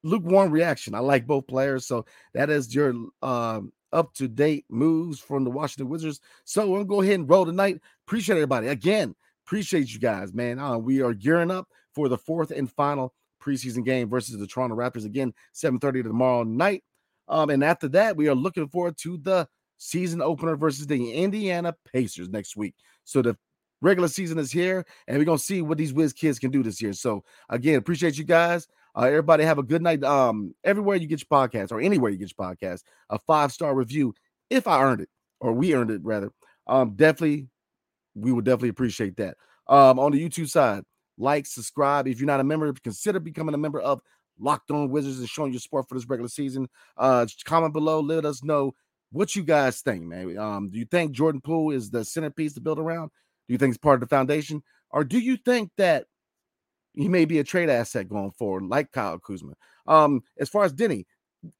lukewarm 0.02 0.50
reaction. 0.50 0.94
I 0.94 1.00
like 1.00 1.26
both 1.26 1.46
players, 1.46 1.86
so 1.86 2.06
that 2.34 2.50
is 2.50 2.74
your 2.74 2.94
um, 3.22 3.72
up 3.92 4.14
to 4.14 4.28
date 4.28 4.64
moves 4.68 5.18
from 5.18 5.44
the 5.44 5.50
Washington 5.50 5.88
Wizards. 5.88 6.20
So 6.44 6.68
we're 6.68 6.78
gonna 6.78 6.88
go 6.88 7.02
ahead 7.02 7.20
and 7.20 7.28
roll 7.28 7.46
tonight. 7.46 7.80
Appreciate 8.06 8.36
everybody 8.36 8.68
again. 8.68 9.14
Appreciate 9.46 9.92
you 9.92 9.98
guys, 9.98 10.32
man. 10.32 10.58
Uh, 10.58 10.78
we 10.78 11.02
are 11.02 11.14
gearing 11.14 11.50
up 11.50 11.68
for 11.94 12.08
the 12.08 12.18
fourth 12.18 12.50
and 12.50 12.70
final 12.70 13.14
preseason 13.48 13.84
game 13.84 14.08
versus 14.08 14.38
the 14.38 14.46
Toronto 14.46 14.76
Raptors 14.76 15.06
again, 15.06 15.32
7:30 15.52 16.02
tomorrow 16.02 16.42
night. 16.42 16.84
Um, 17.28 17.50
and 17.50 17.62
after 17.64 17.88
that, 17.88 18.16
we 18.16 18.28
are 18.28 18.34
looking 18.34 18.68
forward 18.68 18.96
to 18.98 19.18
the 19.18 19.48
season 19.76 20.20
opener 20.20 20.56
versus 20.56 20.86
the 20.86 21.12
Indiana 21.12 21.74
Pacers 21.92 22.28
next 22.28 22.56
week. 22.56 22.74
So 23.04 23.22
the 23.22 23.36
regular 23.80 24.08
season 24.08 24.38
is 24.38 24.50
here, 24.50 24.84
and 25.06 25.18
we're 25.18 25.24
gonna 25.24 25.38
see 25.38 25.62
what 25.62 25.78
these 25.78 25.92
Wiz 25.92 26.12
kids 26.12 26.38
can 26.38 26.50
do 26.50 26.62
this 26.62 26.80
year. 26.82 26.92
So 26.92 27.24
again, 27.48 27.76
appreciate 27.76 28.18
you 28.18 28.24
guys. 28.24 28.66
Uh, 28.96 29.02
everybody 29.02 29.44
have 29.44 29.58
a 29.58 29.62
good 29.62 29.82
night. 29.82 30.02
Um, 30.02 30.54
everywhere 30.64 30.96
you 30.96 31.06
get 31.06 31.20
your 31.20 31.46
podcast 31.48 31.70
or 31.70 31.80
anywhere 31.80 32.10
you 32.10 32.18
get 32.18 32.32
your 32.36 32.46
podcast, 32.46 32.82
a 33.10 33.18
five 33.20 33.52
star 33.52 33.74
review 33.74 34.14
if 34.50 34.66
I 34.66 34.82
earned 34.82 35.02
it. 35.02 35.08
or 35.40 35.52
we 35.52 35.74
earned 35.74 35.90
it 35.90 36.00
rather. 36.02 36.32
Um, 36.66 36.94
definitely, 36.96 37.46
we 38.14 38.32
would 38.32 38.44
definitely 38.44 38.70
appreciate 38.70 39.16
that. 39.18 39.36
Um, 39.68 39.98
on 39.98 40.12
the 40.12 40.28
YouTube 40.28 40.48
side, 40.48 40.82
like, 41.18 41.46
subscribe. 41.46 42.06
If 42.06 42.20
you're 42.20 42.26
not 42.26 42.40
a 42.40 42.44
member, 42.44 42.72
consider 42.72 43.20
becoming 43.20 43.54
a 43.54 43.58
member 43.58 43.80
of 43.80 44.00
Locked 44.38 44.70
On 44.70 44.88
Wizards 44.88 45.18
and 45.18 45.28
showing 45.28 45.52
your 45.52 45.60
support 45.60 45.88
for 45.88 45.94
this 45.94 46.08
regular 46.08 46.28
season. 46.28 46.68
Uh, 46.96 47.26
comment 47.44 47.72
below, 47.72 48.00
let 48.00 48.24
us 48.24 48.42
know 48.44 48.74
what 49.10 49.34
you 49.34 49.42
guys 49.42 49.80
think, 49.80 50.04
man. 50.04 50.38
Um, 50.38 50.70
do 50.70 50.78
you 50.78 50.84
think 50.84 51.12
Jordan 51.12 51.40
Poole 51.40 51.72
is 51.72 51.90
the 51.90 52.04
centerpiece 52.04 52.54
to 52.54 52.60
build 52.60 52.78
around? 52.78 53.10
Do 53.48 53.54
you 53.54 53.58
think 53.58 53.70
it's 53.70 53.78
part 53.78 53.94
of 53.94 54.00
the 54.00 54.14
foundation, 54.14 54.62
or 54.90 55.04
do 55.04 55.18
you 55.18 55.36
think 55.36 55.70
that 55.78 56.04
he 56.94 57.08
may 57.08 57.24
be 57.24 57.38
a 57.38 57.44
trade 57.44 57.70
asset 57.70 58.08
going 58.08 58.30
forward, 58.32 58.64
like 58.64 58.92
Kyle 58.92 59.18
Kuzma? 59.18 59.54
Um, 59.86 60.22
as 60.38 60.50
far 60.50 60.64
as 60.64 60.74
Deni, 60.74 61.06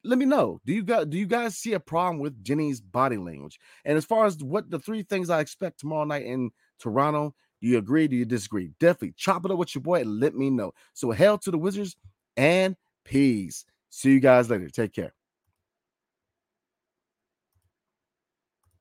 let 0.03 0.19
me 0.19 0.25
know. 0.25 0.59
Do 0.65 0.73
you 0.73 0.83
guys 0.83 1.05
do 1.07 1.17
you 1.17 1.25
guys 1.25 1.57
see 1.57 1.73
a 1.73 1.79
problem 1.79 2.19
with 2.19 2.43
Deni's 2.43 2.81
body 2.81 3.17
language? 3.17 3.59
And 3.85 3.97
as 3.97 4.05
far 4.05 4.25
as 4.25 4.37
what 4.37 4.69
the 4.69 4.79
three 4.79 5.03
things 5.03 5.29
I 5.29 5.39
expect 5.39 5.79
tomorrow 5.79 6.05
night 6.05 6.25
in 6.25 6.51
Toronto, 6.79 7.33
do 7.61 7.67
you 7.67 7.77
agree? 7.77 8.07
Do 8.07 8.15
you 8.15 8.25
disagree? 8.25 8.71
Definitely 8.79 9.13
chop 9.17 9.45
it 9.45 9.51
up 9.51 9.57
with 9.57 9.75
your 9.75 9.81
boy 9.81 10.01
and 10.01 10.19
let 10.19 10.35
me 10.35 10.49
know. 10.49 10.73
So 10.93 11.11
hell 11.11 11.37
to 11.39 11.51
the 11.51 11.57
Wizards 11.57 11.95
and 12.37 12.75
peace. 13.05 13.65
See 13.89 14.11
you 14.11 14.19
guys 14.19 14.49
later. 14.49 14.69
Take 14.69 14.93
care. 14.93 15.13